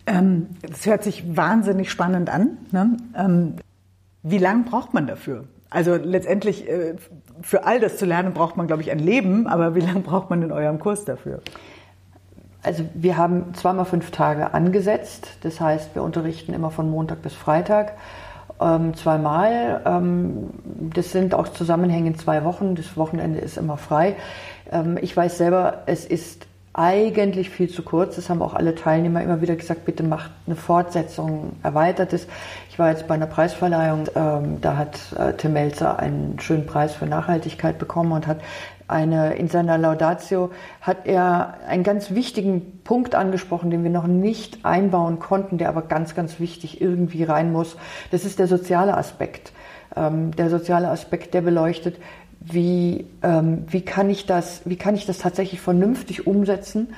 Ähm, 0.05 0.47
das 0.61 0.85
hört 0.85 1.03
sich 1.03 1.35
wahnsinnig 1.35 1.89
spannend 1.89 2.29
an. 2.29 2.57
Ne? 2.71 2.97
Ähm, 3.15 3.55
wie 4.23 4.37
lange 4.37 4.63
braucht 4.63 4.93
man 4.93 5.07
dafür? 5.07 5.45
Also 5.69 5.95
letztendlich 5.95 6.67
äh, 6.67 6.95
für 7.41 7.65
all 7.65 7.79
das 7.79 7.97
zu 7.97 8.05
lernen 8.05 8.33
braucht 8.33 8.57
man, 8.57 8.67
glaube 8.67 8.81
ich, 8.81 8.91
ein 8.91 8.99
Leben, 8.99 9.47
aber 9.47 9.75
wie 9.75 9.81
lange 9.81 9.99
braucht 9.99 10.29
man 10.29 10.41
in 10.41 10.51
eurem 10.51 10.79
Kurs 10.79 11.05
dafür? 11.05 11.41
Also 12.61 12.83
wir 12.93 13.17
haben 13.17 13.53
zweimal 13.53 13.85
fünf 13.85 14.11
Tage 14.11 14.53
angesetzt. 14.53 15.37
Das 15.43 15.61
heißt, 15.61 15.95
wir 15.95 16.03
unterrichten 16.03 16.53
immer 16.53 16.71
von 16.71 16.89
Montag 16.89 17.21
bis 17.21 17.33
Freitag. 17.33 17.93
ähm, 18.59 18.93
zweimal. 18.95 19.81
Ähm, 19.85 20.49
das 20.93 21.11
sind 21.11 21.33
auch 21.33 21.47
zusammenhängend 21.47 22.19
zwei 22.19 22.43
Wochen. 22.43 22.75
Das 22.75 22.97
Wochenende 22.97 23.39
ist 23.39 23.57
immer 23.57 23.77
frei. 23.77 24.15
Ähm, 24.71 24.97
ich 25.01 25.15
weiß 25.15 25.37
selber, 25.37 25.83
es 25.85 26.05
ist 26.05 26.47
eigentlich 26.79 27.49
viel 27.49 27.69
zu 27.69 27.83
kurz. 27.83 28.15
Das 28.15 28.29
haben 28.29 28.41
auch 28.41 28.53
alle 28.53 28.73
Teilnehmer 28.73 29.21
immer 29.21 29.41
wieder 29.41 29.57
gesagt, 29.57 29.83
bitte 29.83 30.01
macht 30.01 30.31
eine 30.47 30.55
Fortsetzung, 30.55 31.57
erweitert 31.61 32.13
es. 32.13 32.25
Ich 32.69 32.79
war 32.79 32.89
jetzt 32.89 33.05
bei 33.05 33.15
einer 33.15 33.27
Preisverleihung, 33.27 34.05
ähm, 34.15 34.61
da 34.61 34.77
hat 34.77 34.97
äh, 35.17 35.33
Tim 35.33 35.53
Melzer 35.53 35.99
einen 35.99 36.39
schönen 36.39 36.65
Preis 36.65 36.93
für 36.93 37.05
Nachhaltigkeit 37.05 37.77
bekommen 37.79 38.13
und 38.13 38.27
hat 38.27 38.39
eine, 38.87 39.35
in 39.35 39.49
seiner 39.49 39.77
Laudatio 39.77 40.51
hat 40.79 41.05
er 41.05 41.55
einen 41.67 41.83
ganz 41.83 42.11
wichtigen 42.11 42.81
Punkt 42.85 43.13
angesprochen, 43.13 43.69
den 43.71 43.83
wir 43.83 43.91
noch 43.91 44.07
nicht 44.07 44.65
einbauen 44.65 45.19
konnten, 45.19 45.57
der 45.57 45.67
aber 45.67 45.81
ganz, 45.81 46.15
ganz 46.15 46.39
wichtig 46.39 46.79
irgendwie 46.79 47.25
rein 47.25 47.51
muss. 47.51 47.75
Das 48.11 48.23
ist 48.23 48.39
der 48.39 48.47
soziale 48.47 48.95
Aspekt. 48.95 49.51
Ähm, 49.97 50.31
der 50.35 50.49
soziale 50.49 50.89
Aspekt, 50.89 51.33
der 51.33 51.41
beleuchtet, 51.41 51.97
wie, 52.39 53.05
ähm, 53.21 53.65
wie, 53.67 53.81
kann 53.81 54.09
ich 54.09 54.25
das, 54.25 54.61
wie 54.65 54.77
kann 54.77 54.95
ich 54.95 55.05
das 55.05 55.17
tatsächlich 55.17 55.61
vernünftig 55.61 56.25
umsetzen? 56.25 56.93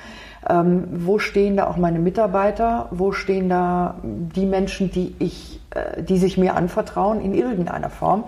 Ähm, 0.48 0.88
wo 0.92 1.18
stehen 1.18 1.56
da 1.56 1.66
auch 1.66 1.76
meine 1.76 1.98
Mitarbeiter? 1.98 2.88
Wo 2.90 3.12
stehen 3.12 3.48
da 3.48 3.96
die 4.02 4.46
Menschen, 4.46 4.90
die, 4.90 5.14
ich, 5.18 5.60
äh, 5.70 6.02
die 6.02 6.18
sich 6.18 6.38
mir 6.38 6.54
anvertrauen 6.54 7.20
in 7.20 7.34
irgendeiner 7.34 7.90
Form? 7.90 8.24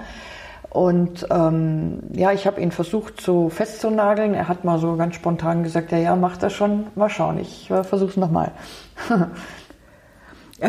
Und 0.70 1.28
ähm, 1.30 2.00
ja, 2.12 2.32
ich 2.32 2.48
habe 2.48 2.60
ihn 2.60 2.72
versucht 2.72 3.20
so 3.20 3.48
festzunageln. 3.48 4.34
Er 4.34 4.48
hat 4.48 4.64
mal 4.64 4.80
so 4.80 4.96
ganz 4.96 5.14
spontan 5.14 5.62
gesagt, 5.62 5.92
ja, 5.92 5.98
ja, 5.98 6.16
mach 6.16 6.36
das 6.36 6.52
schon, 6.52 6.88
mal 6.96 7.08
schauen, 7.08 7.38
ich 7.38 7.70
äh, 7.70 7.84
versuche 7.84 8.10
es 8.10 8.16
nochmal. 8.16 8.50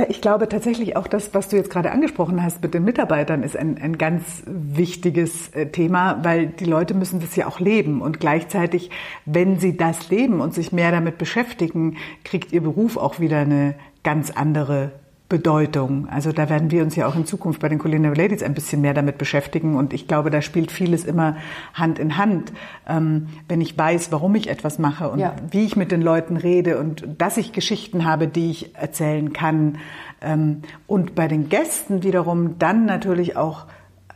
Ich 0.09 0.19
glaube 0.19 0.49
tatsächlich 0.49 0.97
auch 0.97 1.07
das, 1.07 1.35
was 1.35 1.49
du 1.49 1.57
jetzt 1.57 1.69
gerade 1.69 1.91
angesprochen 1.91 2.41
hast 2.41 2.61
mit 2.63 2.73
den 2.73 2.83
Mitarbeitern, 2.83 3.43
ist 3.43 3.55
ein, 3.55 3.77
ein 3.79 3.99
ganz 3.99 4.41
wichtiges 4.47 5.49
äh, 5.49 5.67
Thema, 5.67 6.23
weil 6.23 6.47
die 6.47 6.65
Leute 6.65 6.95
müssen 6.95 7.19
das 7.19 7.35
ja 7.35 7.45
auch 7.45 7.59
leben. 7.59 8.01
Und 8.01 8.19
gleichzeitig, 8.19 8.89
wenn 9.25 9.59
sie 9.59 9.77
das 9.77 10.09
leben 10.09 10.41
und 10.41 10.55
sich 10.55 10.71
mehr 10.71 10.91
damit 10.91 11.19
beschäftigen, 11.19 11.97
kriegt 12.23 12.51
ihr 12.51 12.61
Beruf 12.61 12.97
auch 12.97 13.19
wieder 13.19 13.39
eine 13.39 13.75
ganz 14.03 14.31
andere 14.31 14.91
Bedeutung. 15.27 16.07
Also 16.07 16.31
da 16.31 16.49
werden 16.49 16.69
wir 16.69 16.83
uns 16.83 16.95
ja 16.95 17.07
auch 17.07 17.15
in 17.15 17.25
Zukunft 17.25 17.59
bei 17.59 17.67
den 17.67 17.79
Culinary 17.79 18.15
Ladies 18.15 18.43
ein 18.43 18.53
bisschen 18.53 18.81
mehr 18.81 18.93
damit 18.93 19.17
beschäftigen. 19.17 19.75
Und 19.75 19.91
ich 19.91 20.07
glaube, 20.07 20.29
da 20.29 20.41
spielt 20.41 20.71
vieles 20.71 21.03
immer 21.03 21.37
Hand 21.73 21.97
in 21.97 22.17
Hand. 22.17 22.53
Ähm, 22.87 23.27
wenn 23.47 23.59
ich 23.59 23.75
weiß, 23.75 24.11
warum 24.11 24.35
ich 24.35 24.49
etwas 24.49 24.77
mache 24.77 25.09
und 25.09 25.19
ja. 25.19 25.35
wie 25.49 25.65
ich 25.65 25.75
mit 25.75 25.91
den 25.91 26.01
Leuten 26.01 26.37
rede 26.37 26.77
und 26.77 27.07
dass 27.17 27.37
ich 27.37 27.53
Geschichten 27.53 28.05
habe, 28.05 28.27
die 28.27 28.51
ich 28.51 28.75
erzählen 28.75 29.33
kann. 29.33 29.79
Ähm, 30.21 30.61
und 30.85 31.15
bei 31.15 31.27
den 31.27 31.49
Gästen 31.49 32.03
wiederum 32.03 32.59
dann 32.59 32.85
natürlich 32.85 33.35
auch 33.35 33.65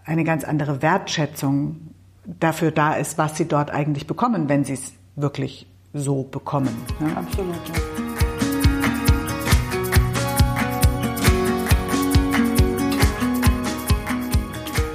eine 0.06 0.24
ganz 0.24 0.44
andere 0.44 0.84
Wertschätzung 0.84 1.78
dafür 2.40 2.70
da 2.70 2.94
ist, 2.94 3.18
was 3.18 3.36
sie 3.36 3.48
dort 3.48 3.72
eigentlich 3.72 4.06
bekommen, 4.06 4.48
wenn 4.48 4.64
sie 4.64 4.74
es 4.74 4.94
wirklich 5.16 5.68
so 5.94 6.24
bekommen. 6.24 6.76
Ja? 7.00 7.18
Absolut. 7.18 8.09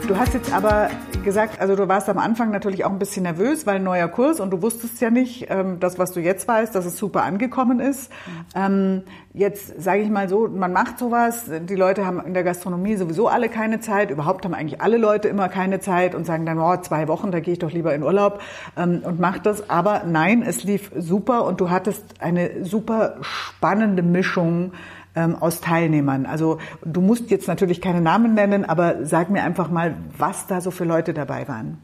Du 0.07 0.19
hast 0.19 0.35
jetzt 0.35 0.53
aber 0.53 0.91
gesagt, 1.25 1.63
also 1.63 1.77
du 1.77 1.89
warst 1.89 2.11
am 2.11 2.19
Anfang 2.19 2.51
natürlich 2.51 2.85
auch 2.85 2.91
ein 2.91 2.99
bisschen 2.99 3.23
nervös, 3.23 3.67
weil 3.67 3.81
neuer 3.81 4.09
Kurs 4.09 4.39
und 4.39 4.51
du 4.51 4.61
wusstest 4.61 5.01
ja 5.01 5.09
nicht, 5.09 5.47
ähm, 5.49 5.81
das, 5.81 5.99
was 5.99 6.13
du 6.13 6.21
jetzt 6.21 6.47
weißt, 6.47 6.75
dass 6.75 6.85
es 6.85 6.99
super 6.99 7.23
angekommen 7.23 7.81
ist. 7.81 8.11
Mhm. 8.55 9.03
Jetzt 9.33 9.83
sage 9.83 10.03
ich 10.03 10.11
mal 10.11 10.29
so, 10.29 10.47
man 10.47 10.73
macht 10.73 10.99
sowas, 10.99 11.47
die 11.49 11.75
Leute 11.75 12.07
haben 12.07 12.21
in 12.25 12.35
der 12.35 12.45
Gastronomie 12.45 12.97
sowieso 12.97 13.29
alle 13.29 13.49
keine 13.49 13.81
Zeit, 13.81 14.11
überhaupt 14.11 14.45
haben 14.45 14.55
eigentlich 14.55 14.81
alle 14.81 14.99
Leute 14.99 15.29
immer 15.29 15.49
keine 15.49 15.81
Zeit 15.81 16.15
und 16.15 16.25
sagen 16.25 16.45
dann, 16.45 16.59
oh, 16.59 16.77
zwei 16.77 17.09
Wochen, 17.09 17.33
da 17.33 17.41
gehe 17.41 17.55
ich 17.55 17.59
doch 17.59 17.73
lieber 17.73 17.95
in 17.95 18.03
Urlaub 18.03 18.41
ähm, 18.77 19.01
und 19.05 19.19
mach 19.19 19.39
das. 19.39 19.71
Aber 19.71 20.03
nein, 20.07 20.43
es 20.43 20.65
lief 20.65 20.93
super 20.97 21.47
und 21.47 21.61
du 21.61 21.71
hattest 21.71 22.05
eine 22.21 22.65
super 22.65 23.17
spannende 23.23 24.03
Mischung 24.03 24.73
ähm, 25.15 25.37
aus 25.41 25.61
Teilnehmern. 25.61 26.27
Also 26.27 26.59
du 26.85 27.01
musst 27.01 27.31
jetzt 27.31 27.49
natürlich 27.49 27.81
keine 27.81 28.01
Namen 28.01 28.35
nennen, 28.35 28.65
aber 28.65 29.05
sag 29.05 29.31
mir 29.31 29.43
einfach 29.43 29.71
mal, 29.71 29.97
was 30.17 30.47
da 30.47 30.61
so 30.61 30.71
für 30.71 30.85
Leute 30.85 31.15
dabei 31.15 31.49
waren. 31.49 31.79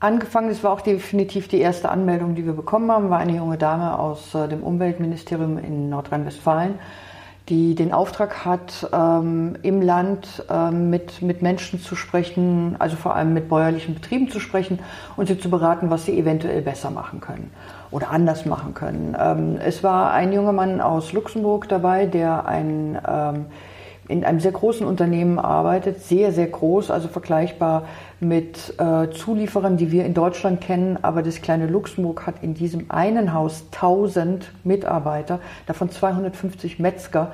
Angefangen, 0.00 0.48
das 0.48 0.64
war 0.64 0.72
auch 0.72 0.80
definitiv 0.80 1.46
die 1.46 1.60
erste 1.60 1.88
Anmeldung, 1.88 2.34
die 2.34 2.44
wir 2.44 2.54
bekommen 2.54 2.90
haben, 2.90 3.08
war 3.08 3.18
eine 3.18 3.36
junge 3.36 3.56
Dame 3.56 3.98
aus 3.98 4.34
äh, 4.34 4.48
dem 4.48 4.64
Umweltministerium 4.64 5.58
in 5.58 5.90
Nordrhein-Westfalen, 5.90 6.74
die 7.48 7.76
den 7.76 7.92
Auftrag 7.92 8.44
hat, 8.44 8.88
ähm, 8.92 9.56
im 9.62 9.80
Land 9.80 10.44
ähm, 10.50 10.90
mit, 10.90 11.22
mit 11.22 11.40
Menschen 11.40 11.80
zu 11.80 11.94
sprechen, 11.94 12.74
also 12.80 12.96
vor 12.96 13.14
allem 13.14 13.32
mit 13.32 13.48
bäuerlichen 13.48 13.94
Betrieben 13.94 14.28
zu 14.28 14.40
sprechen 14.40 14.80
und 15.16 15.28
sie 15.28 15.38
zu 15.38 15.48
beraten, 15.48 15.88
was 15.88 16.04
sie 16.04 16.18
eventuell 16.18 16.62
besser 16.62 16.90
machen 16.90 17.20
können 17.20 17.52
oder 17.92 18.10
anders 18.10 18.46
machen 18.46 18.74
können. 18.74 19.16
Ähm, 19.18 19.58
es 19.64 19.84
war 19.84 20.12
ein 20.12 20.32
junger 20.32 20.52
Mann 20.52 20.80
aus 20.80 21.12
Luxemburg 21.12 21.68
dabei, 21.68 22.06
der 22.06 22.46
ein, 22.46 22.98
ähm, 23.06 23.46
in 24.08 24.24
einem 24.24 24.40
sehr 24.40 24.52
großen 24.52 24.84
Unternehmen 24.84 25.38
arbeitet, 25.38 26.00
sehr, 26.02 26.32
sehr 26.32 26.48
groß, 26.48 26.90
also 26.90 27.06
vergleichbar 27.06 27.84
mit 28.18 28.74
äh, 28.78 29.10
Zulieferern, 29.10 29.76
die 29.76 29.92
wir 29.92 30.04
in 30.04 30.14
Deutschland 30.14 30.60
kennen. 30.60 30.98
Aber 31.02 31.22
das 31.22 31.40
kleine 31.40 31.66
Luxemburg 31.66 32.26
hat 32.26 32.42
in 32.42 32.54
diesem 32.54 32.90
einen 32.90 33.32
Haus 33.32 33.66
1000 33.72 34.50
Mitarbeiter, 34.64 35.38
davon 35.66 35.90
250 35.90 36.78
Metzger. 36.80 37.32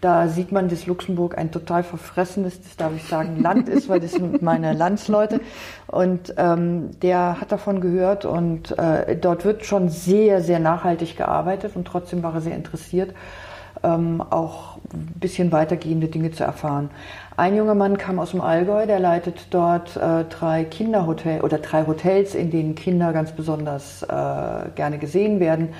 Da 0.00 0.28
sieht 0.28 0.50
man, 0.50 0.68
dass 0.68 0.86
Luxemburg 0.86 1.36
ein 1.36 1.50
total 1.50 1.82
verfressenes, 1.82 2.62
das 2.62 2.76
darf 2.76 2.92
ich 2.96 3.04
sagen, 3.04 3.42
Land 3.42 3.68
ist, 3.68 3.90
weil 3.90 4.00
das 4.00 4.12
sind 4.12 4.40
meine 4.40 4.72
Landsleute. 4.76 5.40
Und 5.88 6.34
ähm, 6.38 6.98
der 7.02 7.38
hat 7.38 7.52
davon 7.52 7.82
gehört 7.82 8.24
und 8.24 8.78
äh, 8.78 9.16
dort 9.16 9.44
wird 9.44 9.66
schon 9.66 9.90
sehr, 9.90 10.40
sehr 10.40 10.58
nachhaltig 10.58 11.18
gearbeitet 11.18 11.72
und 11.74 11.86
trotzdem 11.86 12.22
war 12.22 12.34
er 12.34 12.40
sehr 12.40 12.56
interessiert, 12.56 13.12
ähm, 13.82 14.22
auch 14.22 14.78
ein 14.94 15.12
bisschen 15.20 15.52
weitergehende 15.52 16.08
Dinge 16.08 16.30
zu 16.30 16.44
erfahren. 16.44 16.90
Ein 17.36 17.56
junger 17.56 17.74
Mann 17.74 17.98
kam 17.98 18.18
aus 18.18 18.30
dem 18.30 18.40
Allgäu, 18.40 18.86
der 18.86 19.00
leitet 19.00 19.48
dort 19.50 19.96
äh, 19.98 20.24
drei 20.24 20.64
Kinderhotels 20.64 21.44
oder 21.44 21.58
drei 21.58 21.86
Hotels, 21.86 22.34
in 22.34 22.50
denen 22.50 22.74
Kinder 22.74 23.12
ganz 23.12 23.32
besonders 23.32 24.02
äh, 24.02 24.06
gerne 24.74 24.96
gesehen 24.98 25.40
werden 25.40 25.74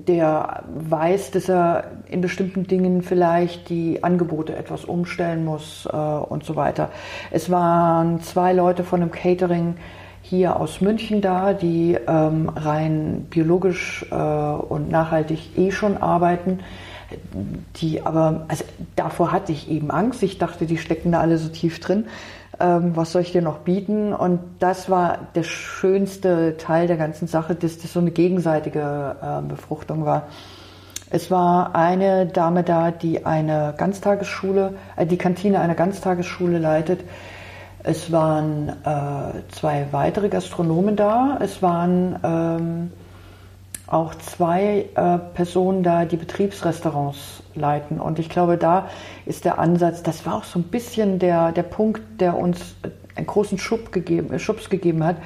der 0.00 0.64
weiß, 0.74 1.30
dass 1.32 1.48
er 1.48 1.84
in 2.08 2.20
bestimmten 2.20 2.66
Dingen 2.66 3.02
vielleicht 3.02 3.68
die 3.68 4.02
Angebote 4.02 4.56
etwas 4.56 4.84
umstellen 4.84 5.44
muss 5.44 5.88
äh, 5.90 5.96
und 5.96 6.44
so 6.44 6.56
weiter. 6.56 6.90
Es 7.30 7.50
waren 7.50 8.20
zwei 8.20 8.52
Leute 8.52 8.84
von 8.84 9.02
einem 9.02 9.10
Catering 9.10 9.74
hier 10.22 10.56
aus 10.58 10.80
München 10.80 11.20
da, 11.20 11.52
die 11.52 11.98
ähm, 12.06 12.48
rein 12.48 13.26
biologisch 13.28 14.06
äh, 14.10 14.14
und 14.14 14.90
nachhaltig 14.90 15.58
eh 15.58 15.70
schon 15.70 15.96
arbeiten. 15.96 16.60
Die 17.76 18.00
aber, 18.02 18.46
also 18.48 18.64
davor 18.96 19.32
hatte 19.32 19.52
ich 19.52 19.70
eben 19.70 19.90
Angst. 19.90 20.22
Ich 20.22 20.38
dachte, 20.38 20.64
die 20.64 20.78
stecken 20.78 21.12
da 21.12 21.20
alle 21.20 21.36
so 21.36 21.48
tief 21.48 21.80
drin 21.80 22.06
ähm, 22.60 22.96
was 22.96 23.12
soll 23.12 23.22
ich 23.22 23.32
dir 23.32 23.42
noch 23.42 23.58
bieten? 23.58 24.12
Und 24.12 24.40
das 24.58 24.90
war 24.90 25.18
der 25.34 25.42
schönste 25.42 26.56
Teil 26.56 26.86
der 26.86 26.96
ganzen 26.96 27.26
Sache, 27.26 27.54
dass 27.54 27.78
das 27.78 27.92
so 27.92 28.00
eine 28.00 28.10
gegenseitige 28.10 29.16
äh, 29.22 29.42
Befruchtung 29.42 30.04
war. 30.04 30.28
Es 31.10 31.30
war 31.30 31.74
eine 31.74 32.26
Dame 32.26 32.62
da, 32.62 32.90
die 32.90 33.26
eine 33.26 33.74
Ganztagesschule, 33.76 34.74
äh, 34.96 35.06
die 35.06 35.18
Kantine 35.18 35.60
einer 35.60 35.74
Ganztagesschule 35.74 36.58
leitet. 36.58 37.00
Es 37.84 38.12
waren 38.12 38.68
äh, 38.68 39.50
zwei 39.50 39.86
weitere 39.90 40.28
Gastronomen 40.28 40.96
da. 40.96 41.38
Es 41.40 41.62
waren 41.62 42.16
ähm, 42.22 42.92
auch 43.92 44.14
zwei 44.14 44.86
äh, 44.94 45.18
Personen 45.34 45.82
da, 45.82 46.06
die 46.06 46.16
Betriebsrestaurants 46.16 47.42
leiten. 47.54 48.00
Und 48.00 48.18
ich 48.18 48.30
glaube, 48.30 48.56
da 48.56 48.88
ist 49.26 49.44
der 49.44 49.58
Ansatz, 49.58 50.02
das 50.02 50.24
war 50.24 50.36
auch 50.36 50.44
so 50.44 50.58
ein 50.58 50.64
bisschen 50.64 51.18
der, 51.18 51.52
der 51.52 51.62
Punkt, 51.62 52.00
der 52.20 52.36
uns 52.36 52.74
einen 53.14 53.26
großen 53.26 53.58
Schub 53.58 53.92
gegeben, 53.92 54.38
Schubs 54.38 54.70
gegeben 54.70 55.04
hat, 55.04 55.16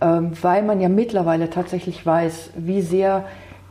ähm, 0.00 0.32
weil 0.42 0.64
man 0.64 0.80
ja 0.80 0.88
mittlerweile 0.88 1.50
tatsächlich 1.50 2.04
weiß, 2.04 2.50
wie 2.56 2.80
sehr 2.80 3.26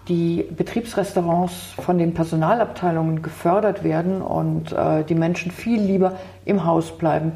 die 0.07 0.45
Betriebsrestaurants 0.49 1.73
von 1.77 1.97
den 1.97 2.13
Personalabteilungen 2.13 3.21
gefördert 3.21 3.83
werden 3.83 4.21
und 4.21 4.71
äh, 4.71 5.03
die 5.03 5.15
Menschen 5.15 5.51
viel 5.51 5.81
lieber 5.81 6.13
im 6.45 6.65
Haus 6.65 6.97
bleiben, 6.97 7.33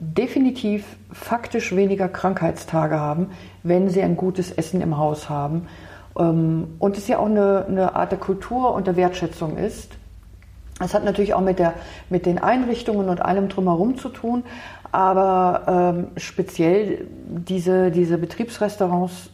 definitiv 0.00 0.84
faktisch 1.12 1.76
weniger 1.76 2.08
Krankheitstage 2.08 2.98
haben, 2.98 3.28
wenn 3.62 3.88
sie 3.88 4.02
ein 4.02 4.16
gutes 4.16 4.50
Essen 4.50 4.80
im 4.80 4.98
Haus 4.98 5.30
haben 5.30 5.68
und 6.20 6.96
es 6.96 7.08
ja 7.08 7.18
auch 7.18 7.26
eine, 7.26 7.64
eine 7.66 7.94
Art 7.94 8.12
der 8.12 8.18
Kultur 8.18 8.74
und 8.74 8.86
der 8.86 8.96
Wertschätzung 8.96 9.56
ist. 9.56 9.92
Es 10.82 10.94
hat 10.94 11.04
natürlich 11.04 11.34
auch 11.34 11.40
mit, 11.40 11.58
der, 11.58 11.74
mit 12.08 12.26
den 12.26 12.38
Einrichtungen 12.38 13.08
und 13.08 13.20
allem 13.22 13.48
drumherum 13.48 13.98
zu 13.98 14.08
tun, 14.08 14.44
aber 14.92 15.94
ähm, 15.94 16.08
speziell 16.16 17.06
diese, 17.26 17.90
diese 17.90 18.18
Betriebsrestaurants 18.18 19.30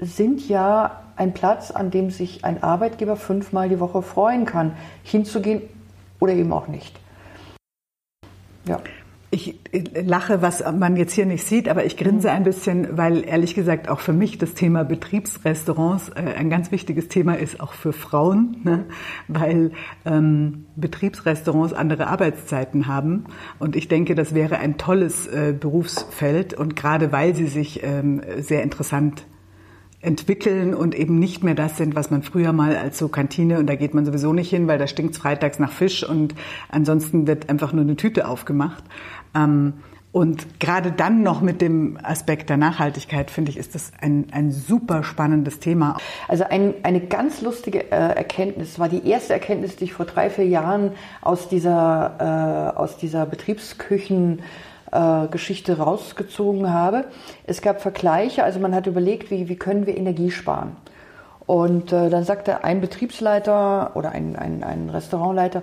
sind 0.00 0.48
ja 0.48 1.02
ein 1.16 1.32
Platz, 1.32 1.70
an 1.70 1.90
dem 1.90 2.10
sich 2.10 2.44
ein 2.44 2.62
Arbeitgeber 2.62 3.16
fünfmal 3.16 3.68
die 3.68 3.78
Woche 3.78 4.02
freuen 4.02 4.46
kann, 4.46 4.72
hinzugehen 5.02 5.62
oder 6.18 6.32
eben 6.32 6.52
auch 6.52 6.66
nicht. 6.66 6.98
Ja. 8.66 8.80
Ich 9.32 9.60
lache, 9.94 10.42
was 10.42 10.64
man 10.72 10.96
jetzt 10.96 11.12
hier 11.12 11.24
nicht 11.24 11.44
sieht, 11.44 11.68
aber 11.68 11.84
ich 11.84 11.96
grinse 11.96 12.28
mhm. 12.28 12.34
ein 12.34 12.42
bisschen, 12.42 12.96
weil 12.96 13.24
ehrlich 13.24 13.54
gesagt 13.54 13.88
auch 13.88 14.00
für 14.00 14.12
mich 14.12 14.38
das 14.38 14.54
Thema 14.54 14.82
Betriebsrestaurants 14.82 16.08
äh, 16.08 16.34
ein 16.36 16.50
ganz 16.50 16.72
wichtiges 16.72 17.06
Thema 17.06 17.34
ist, 17.38 17.60
auch 17.60 17.72
für 17.72 17.92
Frauen, 17.92 18.56
ne? 18.64 18.86
weil 19.28 19.70
ähm, 20.04 20.66
Betriebsrestaurants 20.74 21.72
andere 21.72 22.08
Arbeitszeiten 22.08 22.88
haben. 22.88 23.26
Und 23.60 23.76
ich 23.76 23.86
denke, 23.86 24.16
das 24.16 24.34
wäre 24.34 24.58
ein 24.58 24.78
tolles 24.78 25.28
äh, 25.28 25.54
Berufsfeld 25.58 26.54
und 26.54 26.74
gerade 26.74 27.12
weil 27.12 27.36
sie 27.36 27.46
sich 27.46 27.84
ähm, 27.84 28.22
sehr 28.38 28.64
interessant 28.64 29.24
entwickeln 30.02 30.74
und 30.74 30.94
eben 30.94 31.18
nicht 31.18 31.44
mehr 31.44 31.54
das 31.54 31.76
sind, 31.76 31.94
was 31.94 32.10
man 32.10 32.22
früher 32.22 32.52
mal 32.52 32.74
als 32.74 32.98
so 32.98 33.08
Kantine 33.08 33.58
und 33.58 33.66
da 33.66 33.74
geht 33.74 33.92
man 33.92 34.06
sowieso 34.06 34.32
nicht 34.32 34.48
hin, 34.48 34.66
weil 34.66 34.78
da 34.78 34.86
stinkt 34.86 35.16
freitags 35.16 35.58
nach 35.58 35.72
Fisch 35.72 36.08
und 36.08 36.34
ansonsten 36.70 37.26
wird 37.26 37.50
einfach 37.50 37.74
nur 37.74 37.82
eine 37.82 37.96
Tüte 37.96 38.26
aufgemacht. 38.26 38.82
Ähm, 39.34 39.74
und 40.12 40.58
gerade 40.58 40.90
dann 40.90 41.22
noch 41.22 41.40
mit 41.40 41.60
dem 41.60 41.96
Aspekt 42.02 42.50
der 42.50 42.56
Nachhaltigkeit, 42.56 43.30
finde 43.30 43.52
ich, 43.52 43.56
ist 43.56 43.76
das 43.76 43.92
ein, 44.00 44.26
ein 44.32 44.50
super 44.50 45.04
spannendes 45.04 45.60
Thema. 45.60 45.98
Also 46.26 46.44
ein, 46.44 46.74
eine 46.82 47.00
ganz 47.00 47.42
lustige 47.42 47.92
äh, 47.92 48.16
Erkenntnis 48.16 48.80
war 48.80 48.88
die 48.88 49.06
erste 49.08 49.34
Erkenntnis, 49.34 49.76
die 49.76 49.84
ich 49.84 49.92
vor 49.92 50.06
drei, 50.06 50.28
vier 50.28 50.46
Jahren 50.46 50.92
aus 51.20 51.48
dieser, 51.48 52.72
äh, 52.74 52.76
aus 52.76 52.96
dieser 52.96 53.24
Betriebsküchen 53.24 54.40
äh, 54.90 55.28
Geschichte 55.28 55.78
rausgezogen 55.78 56.72
habe. 56.72 57.04
Es 57.46 57.62
gab 57.62 57.80
Vergleiche, 57.80 58.42
also 58.42 58.58
man 58.58 58.74
hat 58.74 58.88
überlegt, 58.88 59.30
wie, 59.30 59.48
wie 59.48 59.56
können 59.56 59.86
wir 59.86 59.96
Energie 59.96 60.32
sparen. 60.32 60.76
Und 61.46 61.92
äh, 61.92 62.10
dann 62.10 62.24
sagte 62.24 62.64
ein 62.64 62.80
Betriebsleiter 62.80 63.92
oder 63.94 64.10
ein, 64.10 64.34
ein, 64.34 64.64
ein 64.64 64.90
Restaurantleiter, 64.90 65.62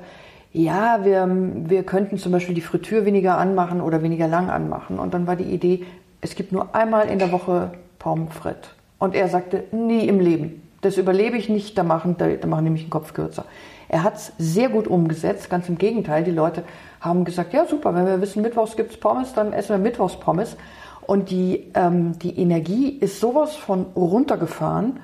ja, 0.58 1.06
wir, 1.06 1.30
wir 1.70 1.84
könnten 1.84 2.18
zum 2.18 2.32
Beispiel 2.32 2.56
die 2.56 2.62
Fritür 2.62 3.06
weniger 3.06 3.38
anmachen 3.38 3.80
oder 3.80 4.02
weniger 4.02 4.28
lang 4.28 4.50
anmachen. 4.50 4.98
Und 4.98 5.14
dann 5.14 5.28
war 5.28 5.36
die 5.36 5.44
Idee, 5.44 5.86
es 6.20 6.34
gibt 6.34 6.52
nur 6.52 6.74
einmal 6.74 7.10
in 7.10 7.20
der 7.20 7.32
Woche 7.32 7.72
Pommes 8.00 8.34
frites. 8.34 8.72
Und 8.98 9.14
er 9.14 9.30
sagte, 9.30 9.66
nie 9.72 10.08
im 10.08 10.20
Leben. 10.20 10.64
Das 10.82 10.98
überlebe 10.98 11.38
ich 11.38 11.48
nicht, 11.48 11.78
da 11.78 11.84
machen, 11.84 12.16
da, 12.18 12.28
da 12.28 12.48
machen 12.48 12.72
mich 12.72 12.84
den 12.84 12.90
Kopf 12.90 13.14
kürzer. 13.14 13.46
Er 13.88 14.02
hat 14.02 14.16
es 14.16 14.34
sehr 14.40 14.70
gut 14.70 14.88
umgesetzt, 14.88 15.50
ganz 15.50 15.70
im 15.70 15.78
Gegenteil. 15.78 16.24
Die 16.24 16.32
Leute 16.32 16.64
haben 17.02 17.24
gesagt, 17.24 17.54
ja 17.54 17.68
super, 17.68 17.94
wenn 17.94 18.08
wir 18.08 18.20
wissen, 18.20 18.42
Mittwochs 18.42 18.76
gibt 18.76 18.92
es 18.92 19.00
Pommes, 19.00 19.34
dann 19.34 19.54
essen 19.54 19.70
wir 19.70 19.78
Mittwochs 19.78 20.20
Pommes. 20.20 20.58
Und 21.06 21.30
die, 21.30 21.72
ähm, 21.76 22.18
die 22.18 22.38
Energie 22.40 22.90
ist 22.90 23.20
sowas 23.20 23.56
von 23.56 23.86
runtergefahren. 23.96 25.00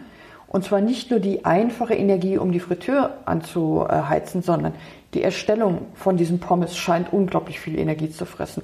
Und 0.47 0.65
zwar 0.65 0.81
nicht 0.81 1.11
nur 1.11 1.19
die 1.19 1.45
einfache 1.45 1.93
Energie, 1.93 2.39
um 2.39 2.51
die 2.51 2.59
Fritteur 2.59 3.17
anzuheizen, 3.25 4.41
sondern 4.41 4.73
die 5.13 5.23
Erstellung 5.23 5.87
von 5.95 6.17
diesen 6.17 6.39
Pommes 6.39 6.77
scheint 6.77 7.13
unglaublich 7.13 7.59
viel 7.59 7.77
Energie 7.77 8.09
zu 8.09 8.25
fressen. 8.25 8.63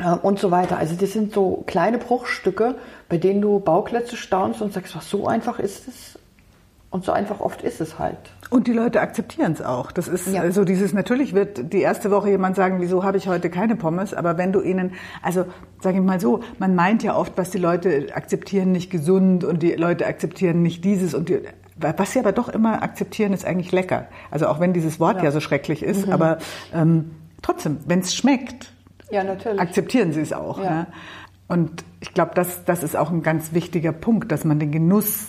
Äh, 0.00 0.14
und 0.22 0.38
so 0.38 0.50
weiter. 0.50 0.78
Also 0.78 0.94
das 0.96 1.12
sind 1.12 1.32
so 1.32 1.62
kleine 1.66 1.98
Bruchstücke, 1.98 2.76
bei 3.08 3.18
denen 3.18 3.40
du 3.40 3.60
Bauklötze 3.60 4.16
staunst 4.16 4.62
und 4.62 4.72
sagst, 4.72 4.96
was 4.96 5.08
so 5.08 5.26
einfach 5.26 5.58
ist 5.58 5.88
es. 5.88 6.18
Und 6.92 7.04
so 7.04 7.12
einfach 7.12 7.38
oft 7.38 7.62
ist 7.62 7.80
es 7.80 8.00
halt. 8.00 8.18
Und 8.50 8.66
die 8.66 8.72
Leute 8.72 9.00
akzeptieren 9.00 9.52
es 9.52 9.62
auch. 9.62 9.92
Das 9.92 10.08
ist 10.08 10.26
ja. 10.26 10.50
so 10.50 10.64
dieses, 10.64 10.92
natürlich 10.92 11.34
wird 11.34 11.72
die 11.72 11.82
erste 11.82 12.10
Woche 12.10 12.30
jemand 12.30 12.56
sagen, 12.56 12.80
wieso 12.80 13.04
habe 13.04 13.16
ich 13.16 13.28
heute 13.28 13.48
keine 13.48 13.76
Pommes? 13.76 14.12
Aber 14.12 14.38
wenn 14.38 14.52
du 14.52 14.60
ihnen, 14.60 14.94
also 15.22 15.44
sage 15.80 15.98
ich 15.98 16.02
mal 16.02 16.18
so, 16.18 16.40
man 16.58 16.74
meint 16.74 17.04
ja 17.04 17.16
oft, 17.16 17.34
was 17.36 17.50
die 17.50 17.58
Leute 17.58 18.08
akzeptieren, 18.12 18.72
nicht 18.72 18.90
gesund 18.90 19.44
und 19.44 19.62
die 19.62 19.74
Leute 19.74 20.04
akzeptieren 20.04 20.62
nicht 20.62 20.84
dieses 20.84 21.14
und 21.14 21.28
die, 21.28 21.42
was 21.80 22.12
sie 22.12 22.18
aber 22.18 22.32
doch 22.32 22.48
immer 22.48 22.82
akzeptieren, 22.82 23.32
ist 23.32 23.44
eigentlich 23.44 23.72
lecker. 23.72 24.06
Also 24.30 24.48
auch 24.48 24.60
wenn 24.60 24.72
dieses 24.72 25.00
Wort 25.00 25.18
ja, 25.18 25.24
ja 25.24 25.30
so 25.30 25.40
schrecklich 25.40 25.82
ist, 25.82 26.06
mhm. 26.06 26.12
aber 26.12 26.38
ähm, 26.74 27.12
trotzdem, 27.42 27.78
wenn 27.86 28.00
es 28.00 28.14
schmeckt, 28.14 28.72
ja, 29.10 29.24
natürlich. 29.24 29.60
akzeptieren 29.60 30.12
sie 30.12 30.20
es 30.20 30.32
auch. 30.32 30.62
Ja. 30.62 30.70
Ne? 30.70 30.86
Und 31.48 31.84
ich 32.00 32.14
glaube, 32.14 32.32
das, 32.34 32.64
das 32.64 32.82
ist 32.82 32.96
auch 32.96 33.10
ein 33.10 33.22
ganz 33.22 33.52
wichtiger 33.52 33.92
Punkt, 33.92 34.30
dass 34.30 34.44
man 34.44 34.60
den 34.60 34.70
Genuss 34.70 35.28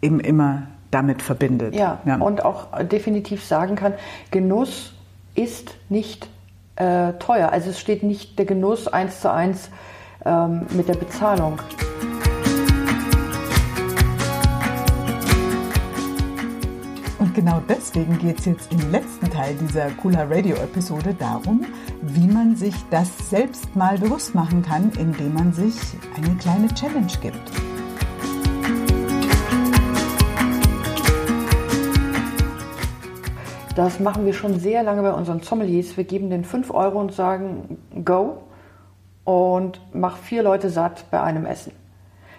eben 0.00 0.20
immer 0.20 0.68
damit 0.92 1.22
verbindet. 1.22 1.74
Ja, 1.74 2.00
ja. 2.04 2.16
und 2.16 2.44
auch 2.44 2.66
definitiv 2.84 3.44
sagen 3.44 3.74
kann, 3.74 3.94
Genuss 4.30 4.94
ist 5.34 5.74
nicht 5.88 6.28
äh, 6.76 7.14
teuer. 7.14 7.50
Also 7.50 7.70
es 7.70 7.80
steht 7.80 8.02
nicht 8.02 8.38
der 8.38 8.46
Genuss 8.46 8.88
eins 8.88 9.20
zu 9.20 9.32
eins 9.32 9.70
ähm, 10.24 10.66
mit 10.70 10.88
der 10.88 10.94
Bezahlung. 10.94 11.58
Und 17.32 17.36
genau 17.36 17.62
deswegen 17.66 18.18
geht 18.18 18.40
es 18.40 18.44
jetzt 18.44 18.70
im 18.70 18.92
letzten 18.92 19.30
Teil 19.30 19.54
dieser 19.54 19.88
Cooler 19.92 20.30
Radio 20.30 20.54
Episode 20.56 21.14
darum, 21.18 21.64
wie 22.02 22.26
man 22.26 22.56
sich 22.56 22.74
das 22.90 23.08
selbst 23.30 23.74
mal 23.74 23.96
bewusst 23.96 24.34
machen 24.34 24.60
kann, 24.60 24.92
indem 24.98 25.32
man 25.32 25.50
sich 25.50 25.74
eine 26.14 26.36
kleine 26.36 26.68
Challenge 26.74 27.10
gibt. 27.22 27.40
Das 33.76 33.98
machen 33.98 34.26
wir 34.26 34.34
schon 34.34 34.60
sehr 34.60 34.82
lange 34.82 35.00
bei 35.00 35.14
unseren 35.14 35.40
Sommeliers. 35.40 35.96
Wir 35.96 36.04
geben 36.04 36.28
den 36.28 36.44
5 36.44 36.70
Euro 36.70 37.00
und 37.00 37.14
sagen, 37.14 37.78
go 38.04 38.42
und 39.24 39.80
mach 39.94 40.18
vier 40.18 40.42
Leute 40.42 40.68
satt 40.68 41.06
bei 41.10 41.22
einem 41.22 41.46
Essen 41.46 41.72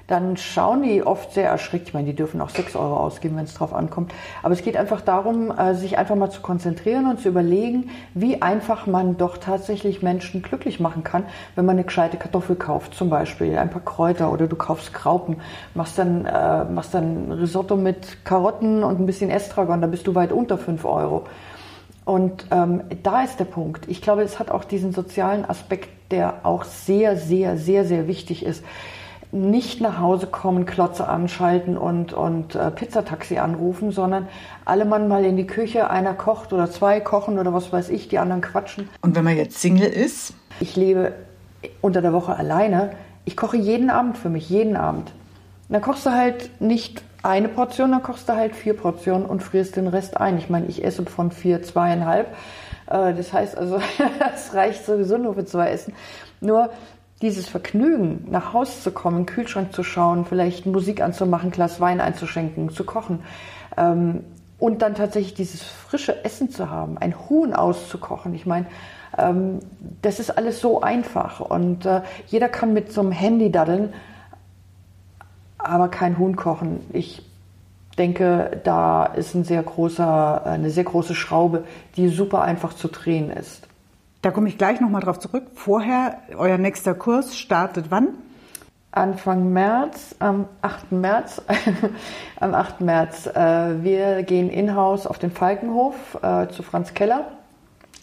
dann 0.08 0.36
schauen 0.36 0.84
die 0.84 1.02
oft 1.02 1.34
sehr 1.34 1.50
erschreckt. 1.50 1.88
Ich 1.88 1.94
meine, 1.94 2.08
die 2.08 2.16
dürfen 2.16 2.42
auch 2.42 2.50
6 2.50 2.76
Euro 2.76 2.98
ausgeben, 2.98 3.38
wenn 3.38 3.46
es 3.46 3.54
drauf 3.54 3.74
ankommt. 3.74 4.14
Aber 4.42 4.54
es 4.54 4.62
geht 4.62 4.76
einfach 4.76 5.00
darum, 5.00 5.50
äh, 5.58 5.76
sich 5.76 5.98
einfach 5.98 6.16
mal 6.16 6.30
zu 6.30 6.42
konzentrieren 6.42 7.10
und 7.10 7.22
zu 7.22 7.30
überlegen, 7.30 7.90
wie 8.14 8.42
einfach 8.42 8.86
man 8.86 9.16
doch 9.16 9.38
tatsächlich 9.38 10.02
Menschen 10.02 10.42
glücklich 10.42 10.82
machen 10.82 11.04
kann, 11.06 11.24
wenn 11.56 11.66
man 11.66 11.78
eine 11.78 11.86
gescheite 11.86 12.18
Kartoffel 12.18 12.58
kauft, 12.58 12.96
zum 12.96 13.10
Beispiel 13.10 13.58
ein 13.58 13.70
paar 13.70 13.82
Kräuter 13.82 14.32
oder 14.32 14.48
du 14.48 14.58
kaufst 14.58 14.94
Graupen, 14.94 15.38
machst 15.74 15.98
dann, 15.98 16.26
äh, 16.26 16.66
machst 16.66 16.94
dann 16.94 17.32
Risotto 17.32 17.78
mit 17.78 18.26
Karotten 18.26 18.84
und 18.84 19.00
ein 19.00 19.06
bisschen 19.06 19.30
Estragon, 19.30 19.80
da 19.80 19.88
bist 19.88 20.06
du 20.06 20.16
weit 20.16 20.34
unter 20.34 20.58
5 20.58 20.84
Euro. 20.84 21.24
Und 22.04 22.48
ähm, 22.52 22.82
da 23.02 23.24
ist 23.24 23.40
der 23.40 23.46
Punkt. 23.46 23.88
Ich 23.88 24.02
glaube, 24.02 24.24
es 24.24 24.38
hat 24.38 24.52
auch 24.52 24.66
diesen 24.66 24.92
sozialen 24.92 25.46
Aspekt, 25.46 25.90
der 26.12 26.42
auch 26.44 26.66
sehr, 26.66 27.16
sehr, 27.16 27.58
sehr, 27.58 27.86
sehr 27.86 28.08
wichtig 28.10 28.46
ist 28.46 28.62
nicht 29.34 29.82
nach 29.82 30.00
Hause 30.00 30.28
kommen, 30.28 30.66
Klotze 30.66 31.08
anschalten 31.08 31.76
und, 31.76 32.14
und 32.14 32.54
äh, 32.54 32.70
Pizzataxi 32.70 33.40
anrufen, 33.40 33.92
sondern 33.92 34.28
alle 34.64 34.86
Mann 34.86 35.08
mal 35.08 35.26
in 35.26 35.36
die 35.36 35.48
Küche, 35.48 35.90
einer 35.90 36.14
kocht 36.14 36.54
oder 36.54 36.70
zwei 36.70 37.00
kochen 37.00 37.40
oder 37.40 37.52
was 37.52 37.74
weiß 37.74 37.90
ich, 37.90 38.08
die 38.08 38.20
anderen 38.20 38.42
quatschen. 38.42 38.90
Und 39.02 39.16
wenn 39.16 39.24
man 39.24 39.36
jetzt 39.36 39.60
Single 39.60 39.90
ist? 39.90 40.36
Ich 40.60 40.76
lebe 40.76 41.14
unter 41.82 42.02
der 42.02 42.14
Woche 42.14 42.36
alleine. 42.36 42.92
Ich 43.26 43.36
koche 43.36 43.58
jeden 43.58 43.90
Abend 43.90 44.18
für 44.18 44.30
mich, 44.30 44.50
jeden 44.50 44.78
Abend. 44.78 45.12
dann 45.70 45.82
kochst 45.82 46.06
du 46.06 46.12
halt 46.12 46.62
nicht 46.62 47.02
eine 47.24 47.48
Portion, 47.48 47.92
dann 47.92 48.04
kochst 48.04 48.30
du 48.30 48.34
halt 48.34 48.56
vier 48.56 48.76
Portionen 48.76 49.26
und 49.26 49.42
frierst 49.42 49.78
den 49.78 49.88
Rest 49.88 50.18
ein. 50.18 50.38
Ich 50.38 50.50
meine, 50.50 50.68
ich 50.68 50.84
esse 50.84 51.06
von 51.06 51.32
vier 51.32 51.64
zweieinhalb. 51.64 52.28
Äh, 52.88 53.16
das 53.16 53.34
heißt 53.34 53.58
also, 53.58 53.80
es 54.36 54.54
reicht 54.54 54.86
sowieso 54.86 55.18
nur 55.18 55.34
für 55.34 55.46
zwei 55.46 55.70
Essen. 55.70 55.94
Nur 56.40 56.70
dieses 57.24 57.48
Vergnügen, 57.48 58.28
nach 58.30 58.52
Hause 58.54 58.82
zu 58.82 58.92
kommen, 58.92 59.26
Kühlschrank 59.26 59.74
zu 59.74 59.82
schauen, 59.82 60.26
vielleicht 60.26 60.66
Musik 60.66 61.02
anzumachen, 61.02 61.52
Glas 61.52 61.80
Wein 61.80 62.02
einzuschenken, 62.02 62.70
zu 62.70 62.84
kochen 62.84 63.24
ähm, 63.78 64.26
und 64.60 64.82
dann 64.82 64.94
tatsächlich 64.94 65.34
dieses 65.34 65.64
frische 65.64 66.26
Essen 66.26 66.50
zu 66.50 66.70
haben, 66.70 66.98
ein 66.98 67.16
Huhn 67.30 67.54
auszukochen. 67.54 68.36
Ich 68.36 68.46
meine, 68.46 68.66
ähm, 69.18 69.60
das 70.02 70.20
ist 70.20 70.38
alles 70.38 70.60
so 70.60 70.82
einfach 70.82 71.40
und 71.40 71.86
äh, 71.86 72.02
jeder 72.28 72.50
kann 72.50 72.74
mit 72.74 72.92
so 72.92 73.00
einem 73.00 73.14
Handy 73.14 73.50
daddeln, 73.52 73.94
aber 75.58 75.88
kein 75.88 76.18
Huhn 76.18 76.36
kochen. 76.36 76.82
Ich 76.92 77.26
denke, 77.98 78.60
da 78.66 79.06
ist 79.06 79.34
ein 79.34 79.46
sehr 79.46 79.64
großer, 79.64 80.46
eine 80.46 80.72
sehr 80.72 80.84
große 80.84 81.16
Schraube, 81.16 81.64
die 81.96 82.10
super 82.10 82.42
einfach 82.42 82.74
zu 82.74 82.90
drehen 82.90 83.30
ist. 83.30 83.70
Da 84.24 84.32
komme 84.32 84.48
ich 84.48 84.58
gleich 84.58 84.80
nochmal 84.80 85.02
drauf 85.02 85.20
zurück. 85.20 85.44
Vorher, 85.54 86.20
euer 86.38 86.58
nächster 86.58 86.94
Kurs 86.94 87.38
startet 87.38 87.88
wann? 87.90 88.08
Anfang 88.90 89.52
März, 89.52 90.16
am 90.20 90.48
8. 90.62 90.94
März. 90.94 91.42
am 92.40 92.54
8. 92.54 92.80
März. 92.80 93.28
Äh, 93.28 93.84
wir 93.84 94.24
gehen 94.24 94.50
in-house 94.50 95.08
auf 95.08 95.20
den 95.20 95.30
Falkenhof 95.30 96.18
äh, 96.22 96.48
zu 96.48 96.64
Franz 96.64 96.94
Keller. 96.94 97.34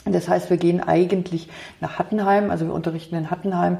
Das 0.04 0.28
heißt, 0.28 0.50
wir 0.50 0.58
gehen 0.58 0.82
eigentlich 0.82 1.48
nach 1.80 1.98
Hattenheim, 1.98 2.50
also 2.50 2.66
wir 2.66 2.74
unterrichten 2.74 3.14
in 3.14 3.30
Hattenheim. 3.30 3.78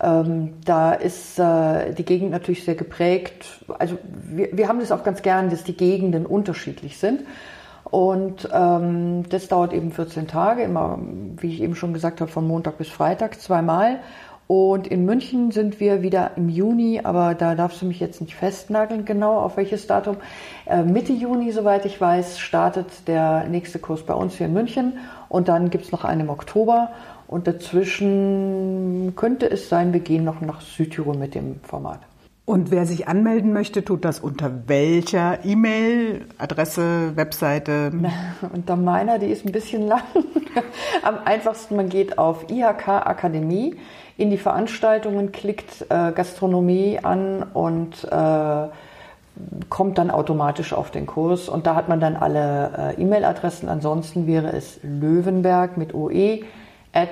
Ähm, 0.00 0.54
da 0.64 0.92
ist 0.92 1.38
äh, 1.38 1.94
die 1.94 2.04
Gegend 2.04 2.32
natürlich 2.32 2.64
sehr 2.64 2.74
geprägt. 2.74 3.64
Also 3.78 3.96
wir, 4.24 4.48
wir 4.50 4.66
haben 4.66 4.80
das 4.80 4.90
auch 4.90 5.04
ganz 5.04 5.22
gern, 5.22 5.50
dass 5.50 5.62
die 5.62 5.76
Gegenden 5.76 6.26
unterschiedlich 6.26 6.98
sind. 6.98 7.20
Und 7.90 8.48
ähm, 8.52 9.28
das 9.28 9.46
dauert 9.46 9.72
eben 9.72 9.92
14 9.92 10.26
Tage, 10.26 10.62
immer, 10.62 10.98
wie 11.36 11.52
ich 11.52 11.62
eben 11.62 11.76
schon 11.76 11.94
gesagt 11.94 12.20
habe, 12.20 12.30
von 12.30 12.46
Montag 12.46 12.78
bis 12.78 12.88
Freitag 12.88 13.40
zweimal. 13.40 14.00
Und 14.48 14.86
in 14.86 15.04
München 15.04 15.50
sind 15.50 15.80
wir 15.80 16.02
wieder 16.02 16.32
im 16.36 16.48
Juni, 16.48 17.00
aber 17.02 17.34
da 17.34 17.54
darfst 17.54 17.82
du 17.82 17.86
mich 17.86 17.98
jetzt 17.98 18.20
nicht 18.20 18.34
festnageln, 18.34 19.04
genau 19.04 19.38
auf 19.38 19.56
welches 19.56 19.86
Datum. 19.86 20.16
Äh, 20.66 20.82
Mitte 20.82 21.12
Juni, 21.12 21.50
soweit 21.52 21.84
ich 21.84 22.00
weiß, 22.00 22.38
startet 22.38 23.08
der 23.08 23.44
nächste 23.48 23.78
Kurs 23.78 24.02
bei 24.02 24.14
uns 24.14 24.34
hier 24.34 24.46
in 24.46 24.52
München. 24.52 24.98
Und 25.28 25.48
dann 25.48 25.70
gibt 25.70 25.84
es 25.84 25.92
noch 25.92 26.04
einen 26.04 26.22
im 26.22 26.30
Oktober. 26.30 26.90
Und 27.28 27.46
dazwischen 27.46 29.14
könnte 29.16 29.50
es 29.50 29.68
sein, 29.68 29.92
wir 29.92 30.00
gehen 30.00 30.24
noch 30.24 30.40
nach 30.40 30.60
Südtirol 30.60 31.16
mit 31.16 31.34
dem 31.34 31.60
Format. 31.62 32.00
Und 32.46 32.70
wer 32.70 32.86
sich 32.86 33.08
anmelden 33.08 33.52
möchte, 33.52 33.84
tut 33.84 34.04
das 34.04 34.20
unter 34.20 34.68
welcher 34.68 35.44
E-Mail, 35.44 36.26
Adresse, 36.38 37.16
Webseite? 37.16 37.90
unter 38.54 38.76
meiner, 38.76 39.18
die 39.18 39.26
ist 39.26 39.44
ein 39.44 39.50
bisschen 39.50 39.88
lang. 39.88 40.04
Am 41.02 41.18
einfachsten, 41.24 41.74
man 41.74 41.88
geht 41.88 42.18
auf 42.18 42.48
IHK 42.48 42.86
Akademie 42.88 43.74
in 44.16 44.30
die 44.30 44.38
Veranstaltungen, 44.38 45.32
klickt 45.32 45.86
äh, 45.88 46.12
Gastronomie 46.12 47.00
an 47.02 47.42
und 47.42 48.04
äh, 48.04 48.68
kommt 49.68 49.98
dann 49.98 50.12
automatisch 50.12 50.72
auf 50.72 50.92
den 50.92 51.06
Kurs. 51.06 51.48
Und 51.48 51.66
da 51.66 51.74
hat 51.74 51.88
man 51.88 51.98
dann 51.98 52.14
alle 52.14 52.94
äh, 52.96 53.02
E-Mail-Adressen. 53.02 53.68
Ansonsten 53.68 54.28
wäre 54.28 54.52
es 54.52 54.78
Löwenberg 54.84 55.76
mit 55.76 55.94
OE 55.94 56.44
at 56.92 57.10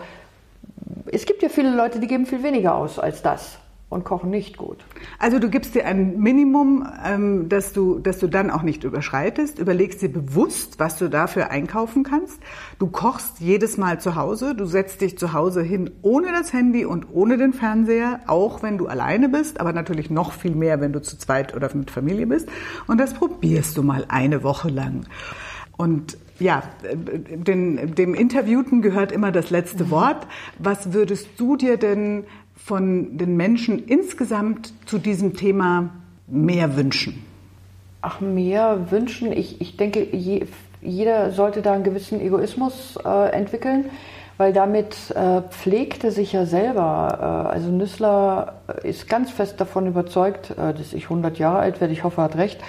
Es 1.06 1.26
gibt 1.26 1.42
ja 1.42 1.48
viele 1.48 1.74
Leute, 1.74 1.98
die 1.98 2.06
geben 2.06 2.26
viel 2.26 2.42
weniger 2.42 2.76
aus 2.76 2.98
als 2.98 3.22
das 3.22 3.58
und 3.88 4.04
kochen 4.04 4.30
nicht 4.30 4.56
gut. 4.56 4.84
Also 5.18 5.38
du 5.38 5.48
gibst 5.48 5.76
dir 5.76 5.86
ein 5.86 6.18
Minimum, 6.18 6.88
ähm, 7.04 7.48
das, 7.48 7.72
du, 7.72 8.00
das 8.00 8.18
du 8.18 8.26
dann 8.26 8.50
auch 8.50 8.62
nicht 8.62 8.82
überschreitest, 8.82 9.60
überlegst 9.60 10.02
dir 10.02 10.12
bewusst, 10.12 10.80
was 10.80 10.98
du 10.98 11.08
dafür 11.08 11.50
einkaufen 11.50 12.02
kannst. 12.02 12.40
Du 12.80 12.88
kochst 12.88 13.38
jedes 13.38 13.76
Mal 13.76 14.00
zu 14.00 14.16
Hause, 14.16 14.56
du 14.56 14.66
setzt 14.66 15.02
dich 15.02 15.16
zu 15.16 15.32
Hause 15.32 15.62
hin 15.62 15.90
ohne 16.02 16.32
das 16.32 16.52
Handy 16.52 16.84
und 16.84 17.06
ohne 17.12 17.36
den 17.36 17.52
Fernseher, 17.52 18.20
auch 18.26 18.62
wenn 18.62 18.76
du 18.76 18.88
alleine 18.88 19.28
bist, 19.28 19.60
aber 19.60 19.72
natürlich 19.72 20.10
noch 20.10 20.32
viel 20.32 20.56
mehr, 20.56 20.80
wenn 20.80 20.92
du 20.92 21.00
zu 21.00 21.16
zweit 21.16 21.54
oder 21.54 21.74
mit 21.74 21.92
Familie 21.92 22.26
bist. 22.26 22.48
Und 22.88 22.98
das 22.98 23.14
probierst 23.14 23.76
du 23.76 23.84
mal 23.84 24.04
eine 24.08 24.42
Woche 24.42 24.68
lang. 24.68 25.06
Und 25.76 26.16
ja, 26.38 26.62
den, 26.92 27.94
dem 27.94 28.14
Interviewten 28.14 28.82
gehört 28.82 29.12
immer 29.12 29.32
das 29.32 29.50
letzte 29.50 29.84
mhm. 29.84 29.90
Wort. 29.90 30.26
Was 30.58 30.92
würdest 30.92 31.28
du 31.38 31.56
dir 31.56 31.76
denn 31.76 32.24
von 32.56 33.16
den 33.16 33.36
Menschen 33.36 33.84
insgesamt 33.86 34.72
zu 34.86 34.98
diesem 34.98 35.34
Thema 35.34 35.90
mehr 36.26 36.76
wünschen? 36.76 37.24
Ach, 38.02 38.20
mehr 38.20 38.90
wünschen. 38.90 39.32
Ich, 39.32 39.60
ich 39.60 39.76
denke, 39.76 40.04
je, 40.12 40.46
jeder 40.80 41.30
sollte 41.30 41.62
da 41.62 41.72
einen 41.72 41.84
gewissen 41.84 42.20
Egoismus 42.20 42.98
äh, 43.04 43.30
entwickeln, 43.30 43.86
weil 44.36 44.52
damit 44.52 44.94
äh, 45.14 45.42
pflegt 45.42 46.04
er 46.04 46.10
sich 46.10 46.32
ja 46.32 46.46
selber. 46.46 47.48
Äh, 47.48 47.54
also 47.54 47.70
Nüssler 47.70 48.54
ist 48.82 49.08
ganz 49.08 49.30
fest 49.30 49.60
davon 49.60 49.86
überzeugt, 49.86 50.50
äh, 50.50 50.74
dass 50.74 50.92
ich 50.92 51.04
100 51.04 51.38
Jahre 51.38 51.58
alt 51.58 51.80
werde. 51.80 51.92
Ich 51.92 52.04
hoffe, 52.04 52.20
er 52.20 52.24
hat 52.24 52.36
recht. 52.36 52.60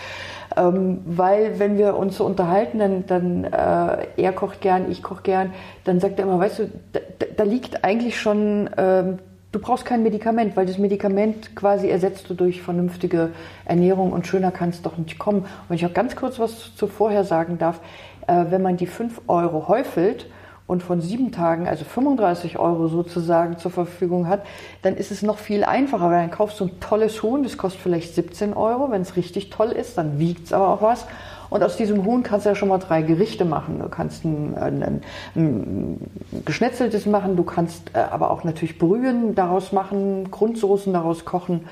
Ähm, 0.56 1.02
weil 1.06 1.60
wenn 1.60 1.78
wir 1.78 1.98
uns 1.98 2.18
so 2.18 2.26
unterhalten, 2.26 2.80
dann, 2.80 3.06
dann 3.06 3.44
äh, 3.44 4.08
er 4.18 4.32
kocht 4.34 4.62
gern, 4.62 4.90
ich 4.90 5.04
koche 5.04 5.24
gern, 5.24 5.54
dann 5.84 6.00
sagt 6.00 6.20
er 6.20 6.26
immer, 6.26 6.40
weißt 6.40 6.60
du, 6.60 6.72
da, 6.94 7.00
da 7.36 7.44
liegt 7.44 7.84
eigentlich 7.84 8.20
schon 8.20 8.70
ähm, 8.78 9.20
Du 9.54 9.60
brauchst 9.60 9.86
kein 9.86 10.04
Medikament, 10.04 10.58
weil 10.58 10.66
das 10.66 10.78
Medikament 10.78 11.56
quasi 11.56 11.88
ersetzt 11.88 12.30
du 12.30 12.34
durch 12.34 12.62
vernünftige 12.62 13.32
Ernährung 13.64 14.12
und 14.12 14.28
schöner 14.28 14.52
kann 14.52 14.70
es 14.70 14.82
doch 14.82 14.98
nicht 14.98 15.18
kommen. 15.18 15.40
Und 15.40 15.70
wenn 15.70 15.78
ich 15.78 15.86
auch 15.86 15.94
ganz 15.94 16.18
kurz 16.18 16.38
was 16.38 16.76
zu 16.76 16.88
vorher 16.88 17.24
sagen 17.24 17.58
darf, 17.58 17.80
äh, 18.28 18.46
wenn 18.50 18.62
man 18.62 18.76
die 18.76 18.88
5 18.88 19.22
Euro 19.28 19.70
häufelt 19.70 20.28
und 20.68 20.84
von 20.84 21.00
sieben 21.00 21.32
Tagen, 21.32 21.66
also 21.66 21.86
35 21.86 22.60
Euro 22.60 22.90
sozusagen 22.90 23.58
zur 23.58 23.72
Verfügung 23.72 24.28
hat, 24.28 24.46
dann 24.82 24.98
ist 24.98 25.12
es 25.12 25.22
noch 25.22 25.38
viel 25.38 25.64
einfacher, 25.64 26.10
weil 26.10 26.28
dann 26.28 26.32
kaufst 26.32 26.60
du 26.60 26.66
ein 26.66 26.80
tolles 26.82 27.24
Huhn, 27.24 27.44
das 27.44 27.58
kostet 27.58 27.82
vielleicht 27.82 28.16
17 28.16 28.54
Euro, 28.54 28.92
wenn 28.92 29.02
es 29.02 29.16
richtig 29.16 29.50
toll 29.50 29.70
ist, 29.70 29.98
dann 29.98 30.20
wiegt 30.20 30.48
es 30.48 30.54
aber 30.54 30.68
auch 30.68 30.82
was 30.82 31.08
und 31.50 31.64
aus 31.64 31.78
diesem 31.78 32.06
Huhn 32.06 32.24
kannst 32.24 32.46
du 32.46 32.50
ja 32.50 32.56
schon 32.56 32.70
mal 32.70 32.78
drei 32.78 33.02
Gerichte 33.02 33.46
machen. 33.46 33.80
Du 33.80 33.90
kannst 33.90 34.26
ein, 34.26 34.56
ein, 34.58 35.02
ein 35.36 36.12
geschnetzeltes 36.46 37.06
machen, 37.06 37.36
du 37.36 37.44
kannst 37.44 37.92
äh, 37.94 38.00
aber 38.00 38.32
auch 38.32 38.44
natürlich 38.44 38.78
Brühen 38.78 39.36
daraus 39.36 39.72
machen, 39.72 40.30
Grundsoßen 40.32 40.92
daraus 40.94 41.26
kochen. 41.26 41.68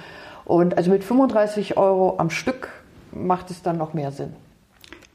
Und 0.45 0.77
also 0.77 0.91
mit 0.91 1.03
35 1.03 1.77
Euro 1.77 2.15
am 2.17 2.29
Stück 2.29 2.69
macht 3.11 3.49
es 3.49 3.61
dann 3.61 3.77
noch 3.77 3.93
mehr 3.93 4.11
Sinn. 4.11 4.33